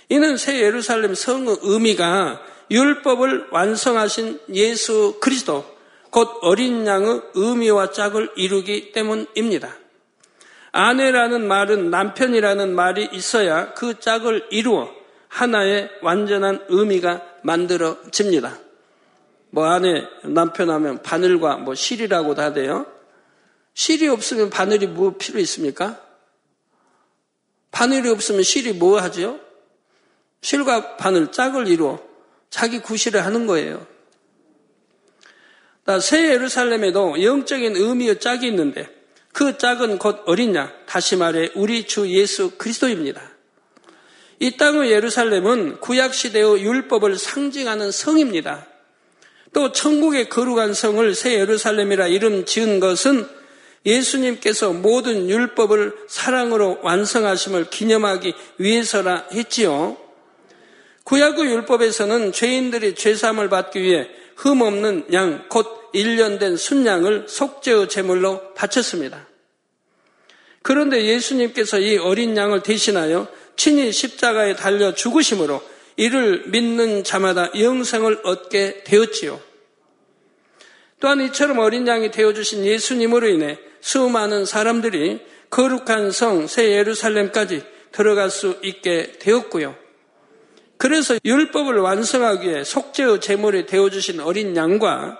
이는 0.08 0.36
새 0.36 0.60
예루살렘 0.60 1.14
성의 1.14 1.56
의미가 1.62 2.40
율법을 2.70 3.48
완성하신 3.50 4.40
예수 4.54 5.18
그리스도, 5.20 5.64
곧 6.10 6.38
어린 6.42 6.86
양의 6.86 7.22
의미와 7.34 7.90
짝을 7.90 8.30
이루기 8.36 8.92
때문입니다. 8.92 9.74
아내라는 10.72 11.48
말은 11.48 11.90
남편이라는 11.90 12.74
말이 12.74 13.08
있어야 13.12 13.72
그 13.72 13.98
짝을 13.98 14.46
이루어 14.50 14.90
하나의 15.28 15.90
완전한 16.02 16.64
의미가 16.68 17.22
만들어집니다. 17.42 18.58
뭐 19.50 19.66
아내, 19.66 20.04
남편 20.24 20.70
하면 20.70 21.02
바늘과 21.02 21.56
뭐 21.58 21.74
실이라고도 21.74 22.42
하대요. 22.42 22.95
실이 23.76 24.08
없으면 24.08 24.48
바늘이 24.48 24.86
뭐 24.86 25.16
필요 25.18 25.38
있습니까? 25.40 26.00
바늘이 27.70 28.08
없으면 28.08 28.42
실이 28.42 28.72
뭐 28.72 28.98
하죠? 29.02 29.38
실과 30.40 30.96
바늘 30.96 31.30
짝을 31.30 31.68
이루어 31.68 32.02
자기 32.48 32.80
구실을 32.80 33.26
하는 33.26 33.46
거예요. 33.46 33.86
새 36.00 36.32
예루살렘에도 36.32 37.22
영적인 37.22 37.76
의미의 37.76 38.18
짝이 38.18 38.46
있는데 38.46 38.88
그 39.34 39.58
짝은 39.58 39.98
곧 39.98 40.22
어린 40.24 40.54
양, 40.54 40.72
다시 40.86 41.14
말해 41.14 41.50
우리 41.54 41.86
주 41.86 42.08
예수 42.08 42.52
그리스도입니다. 42.56 43.20
이 44.40 44.56
땅의 44.56 44.90
예루살렘은 44.90 45.80
구약 45.80 46.14
시대의 46.14 46.62
율법을 46.62 47.18
상징하는 47.18 47.90
성입니다. 47.90 48.66
또 49.52 49.72
천국의 49.72 50.30
거룩한 50.30 50.72
성을 50.72 51.14
새 51.14 51.34
예루살렘이라 51.34 52.08
이름 52.08 52.46
지은 52.46 52.80
것은 52.80 53.35
예수님께서 53.86 54.72
모든 54.72 55.30
율법을 55.30 55.96
사랑으로 56.08 56.80
완성하심을 56.82 57.70
기념하기 57.70 58.34
위해서라 58.58 59.28
했지요. 59.32 59.96
구약의 61.04 61.44
율법에서는 61.44 62.32
죄인들이 62.32 62.96
죄사함을 62.96 63.48
받기 63.48 63.80
위해 63.80 64.08
흠 64.34 64.60
없는 64.60 65.06
양, 65.12 65.46
곧 65.48 65.92
1년 65.94 66.40
된 66.40 66.56
순양을 66.56 67.26
속죄의 67.28 67.88
제물로 67.88 68.52
바쳤습니다. 68.54 69.26
그런데 70.62 71.04
예수님께서 71.04 71.78
이 71.78 71.96
어린 71.96 72.36
양을 72.36 72.64
대신하여 72.64 73.28
친히 73.54 73.92
십자가에 73.92 74.56
달려 74.56 74.94
죽으심으로 74.94 75.62
이를 75.96 76.48
믿는 76.48 77.04
자마다 77.04 77.50
영생을 77.58 78.20
얻게 78.24 78.82
되었지요. 78.84 79.40
또한 81.00 81.20
이처럼 81.20 81.58
어린 81.58 81.86
양이 81.86 82.10
되어주신 82.10 82.64
예수님으로 82.64 83.28
인해 83.28 83.58
수많은 83.80 84.44
사람들이 84.44 85.20
거룩한 85.50 86.10
성 86.10 86.46
새 86.46 86.72
예루살렘까지 86.72 87.62
들어갈 87.92 88.30
수 88.30 88.58
있게 88.62 89.12
되었고요. 89.18 89.76
그래서 90.78 91.18
율법을 91.24 91.78
완성하기 91.78 92.48
위해 92.48 92.64
속죄의 92.64 93.20
제물이 93.20 93.66
되어주신 93.66 94.20
어린 94.20 94.54
양과 94.56 95.18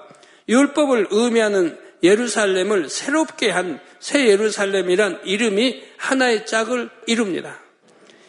율법을 0.49 1.09
의미하는 1.11 1.79
예루살렘을 2.03 2.89
새롭게 2.89 3.51
한 3.51 3.81
새 3.99 4.29
예루살렘이란 4.29 5.23
이름이 5.25 5.83
하나의 5.97 6.47
짝을 6.47 6.91
이룹니다. 7.07 7.59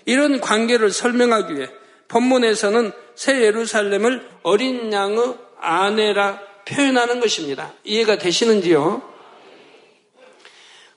이런 0.05 0.39
관계를 0.39 0.89
설명하기 0.89 1.55
위해 1.55 1.67
본문에서는 2.07 2.91
새 3.13 3.41
예루살렘을 3.41 4.27
어린 4.41 4.91
양의 4.91 5.35
아내라 5.59 6.41
표현하는 6.67 7.19
것입니다. 7.19 7.73
이해가 7.83 8.17
되시는지요? 8.17 9.01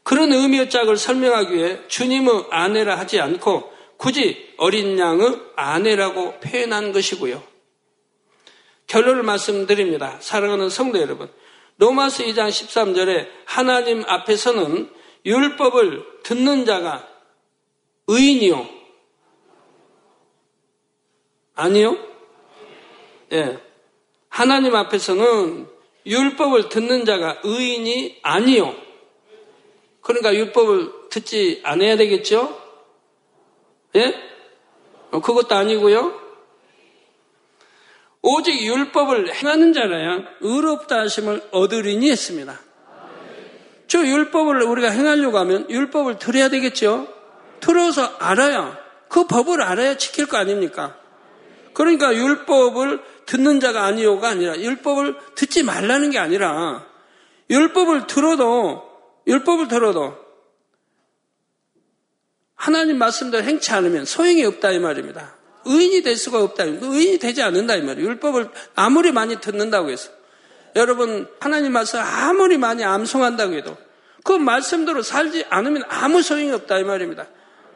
그런 0.03 0.33
의미의 0.33 0.71
짝을 0.71 0.97
설명하기 0.97 1.55
위해 1.55 1.79
주님의 1.87 2.47
아내라 2.51 2.99
하지 2.99 3.21
않고 3.21 3.73
굳이 3.97 4.55
어린 4.57 4.99
양의 4.99 5.41
아내라고 5.57 6.41
표현한 6.41 6.93
것이고요. 6.93 7.43
결론을 8.87 9.23
말씀드립니다. 9.23 10.17
사랑하는 10.21 10.69
성도 10.69 11.01
여러분. 11.01 11.31
로마서 11.77 12.25
2장 12.25 12.49
13절에 12.49 13.29
하나님 13.45 14.03
앞에서는 14.05 14.91
율법을 15.25 16.23
듣는 16.25 16.65
자가 16.65 17.07
의인이요. 18.09 18.69
아니요? 21.55 21.97
예. 23.33 23.70
하나님 24.31 24.75
앞에서는 24.75 25.69
율법을 26.07 26.71
듣는 26.71 27.05
자가 27.05 27.41
의인이 27.45 28.21
아니요. 28.23 28.75
그러니까 30.01 30.35
율법을 30.35 31.11
듣지 31.11 31.61
않아야 31.65 31.97
되겠죠? 31.97 32.59
예? 33.97 34.15
어, 35.11 35.21
그것도 35.21 35.55
아니고요. 35.55 36.19
오직 38.23 38.63
율법을 38.63 39.35
행하는 39.35 39.73
자라야 39.73 40.25
의롭다 40.41 41.01
하심을 41.01 41.49
얻으리니 41.51 42.11
했습니다. 42.11 42.61
저 43.89 44.07
율법을 44.07 44.63
우리가 44.63 44.91
행하려고 44.91 45.39
하면 45.39 45.69
율법을 45.69 46.19
들어야 46.19 46.49
되겠죠? 46.49 47.09
들어서 47.59 48.15
알아야 48.19 48.79
그 49.09 49.27
법을 49.27 49.63
알아야 49.63 49.97
지킬 49.97 50.27
거 50.27 50.37
아닙니까? 50.37 51.00
그러니까 51.73 52.15
율법을 52.15 53.01
듣는 53.27 53.61
자가 53.61 53.85
아니요가 53.85 54.29
아니라 54.29 54.59
율법을 54.59 55.17
듣지 55.35 55.63
말라는 55.63 56.11
게 56.11 56.19
아니라 56.19 56.87
율법을 57.49 58.07
들어도 58.07 58.83
율법을 59.27 59.69
들어도 59.69 60.17
하나님 62.55 62.99
말씀대로 62.99 63.45
행치 63.45 63.73
않으면 63.73 64.05
소용이 64.05 64.45
없다 64.45 64.71
이 64.73 64.79
말입니다. 64.79 65.37
의인이 65.65 66.03
될 66.03 66.17
수가 66.17 66.43
없다. 66.43 66.65
의인이 66.65 67.19
되지 67.19 67.43
않는다 67.43 67.77
이 67.77 67.83
말이에요. 67.83 68.09
율법을 68.09 68.51
아무리 68.75 69.13
많이 69.13 69.41
듣는다고 69.41 69.91
해서 69.91 70.11
여러분 70.77 71.27
하나님 71.41 71.73
말씀 71.73 71.99
아무리 71.99 72.59
많이 72.59 72.85
암송한다고 72.85 73.55
해도 73.55 73.77
그 74.25 74.33
말씀대로 74.33 75.03
살지 75.03 75.47
않으면 75.49 75.85
아무 75.89 76.23
소용이 76.23 76.53
없다 76.53 76.79
이 76.79 76.85
말입니다. 76.85 77.27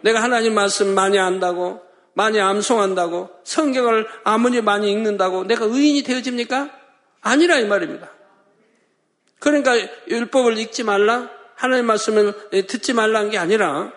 내가 0.02 0.22
하나님 0.22 0.54
말씀 0.54 0.94
많이 0.94 1.18
안다고 1.18 1.82
많이 2.14 2.40
암송한다고 2.40 3.30
성경을 3.44 4.06
아무리 4.24 4.60
많이 4.60 4.90
읽는다고 4.90 5.44
내가 5.44 5.64
의인이 5.66 6.02
되어집니까? 6.02 6.70
아니라 7.20 7.58
이 7.58 7.66
말입니다. 7.66 8.10
그러니까 9.40 9.76
율법을 10.08 10.56
읽지 10.58 10.84
말라 10.84 11.28
하나님 11.54 11.86
말씀을 11.86 12.50
듣지 12.66 12.92
말라는 12.92 13.30
게 13.30 13.38
아니라 13.38 13.92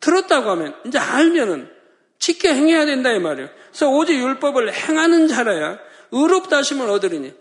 들었다고 0.00 0.50
하면 0.50 0.74
이제 0.86 0.98
알면은 0.98 1.70
지켜 2.18 2.50
행해야 2.50 2.86
된다 2.86 3.12
이 3.12 3.18
말이에요. 3.18 3.48
그래서 3.68 3.90
오직 3.90 4.18
율법을 4.18 4.72
행하는 4.72 5.28
자라야 5.28 5.78
의롭다 6.10 6.58
하심을 6.58 6.88
얻으리니. 6.88 7.34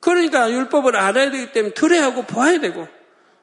그러니까 0.00 0.50
율법을 0.50 0.96
알아야 0.96 1.30
되기 1.30 1.52
때문에 1.52 1.74
들어야 1.74 2.04
하고 2.04 2.22
보아야 2.22 2.58
되고 2.58 2.88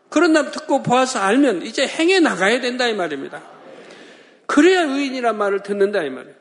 그런 0.09 0.34
다음 0.34 0.51
듣고 0.51 0.84
보아서 0.84 1.20
알면 1.20 1.63
이제 1.63 1.88
행해 1.88 2.20
나가야 2.20 2.61
된다 2.61 2.88
이 2.88 2.93
말입니다. 2.93 3.57
그래야 4.48 4.84
의인이란 4.84 5.38
말을 5.38 5.62
듣는다 5.62 6.04
이 6.04 6.10
말이에요. 6.10 6.36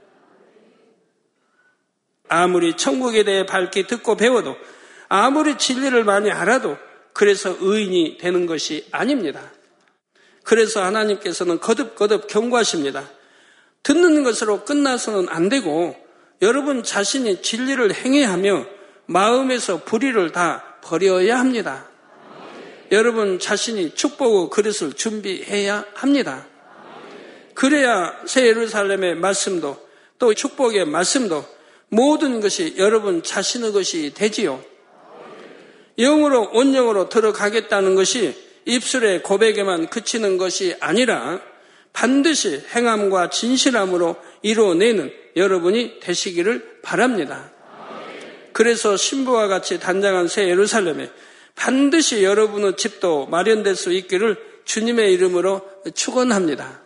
아무리 2.29 2.77
천국에 2.77 3.25
대해 3.25 3.47
밝게 3.47 3.87
듣고 3.87 4.17
배워도 4.17 4.57
아무리 5.09 5.59
진리를 5.59 6.03
많이 6.05 6.31
알아도 6.31 6.77
그래서 7.13 7.57
의인이 7.61 8.19
되는 8.19 8.47
것이 8.47 8.87
아닙니다. 8.91 9.53
그래서 10.43 10.83
하나님께서는 10.85 11.61
거듭거듭 11.61 12.29
경고하십니다. 12.29 13.09
듣는 13.83 14.23
것으로 14.23 14.65
끝나서는 14.65 15.29
안 15.29 15.49
되고 15.49 15.97
여러분 16.43 16.83
자신이 16.83 17.43
진리를 17.43 17.95
행해야 17.95 18.33
하며 18.33 18.67
마음에서 19.07 19.85
불의를 19.85 20.33
다 20.33 20.77
버려야 20.83 21.39
합니다. 21.39 21.89
여러분 22.93 23.39
자신이 23.39 23.95
축복의 23.95 24.51
그릇을 24.51 24.93
준비해야 24.93 25.85
합니다. 25.95 26.47
그래야 27.57 28.15
새 28.27 28.47
예루살렘의 28.47 29.17
말씀도 29.17 29.79
또 30.19 30.35
축복의 30.35 30.85
말씀도 30.85 31.45
모든 31.89 32.41
것이 32.41 32.75
여러분 32.77 33.23
자신의 33.23 33.73
것이 33.73 34.13
되지요. 34.15 34.63
영으로 35.99 36.51
온영으로 36.53 37.09
들어가겠다는 37.09 37.95
것이 37.95 38.37
입술의 38.67 39.23
고백에만 39.23 39.89
그치는 39.89 40.37
것이 40.37 40.77
아니라 40.81 41.41
반드시 41.95 42.63
행함과 42.75 43.31
진실함으로 43.31 44.17
이루어내는 44.43 45.11
여러분이 45.37 46.01
되시기를 46.01 46.81
바랍니다. 46.83 47.51
그래서 48.53 48.99
신부와 48.99 49.49
같이 49.49 49.81
단장한 49.81 50.29
새 50.29 50.47
예루살렘에 50.49 51.11
반드시 51.55 52.23
여러분의 52.23 52.77
집도 52.77 53.25
마련될 53.27 53.77
수 53.77 53.93
있기를 53.93 54.37
주님의 54.67 55.15
이름으로 55.15 55.63
축원합니다. 55.95 56.86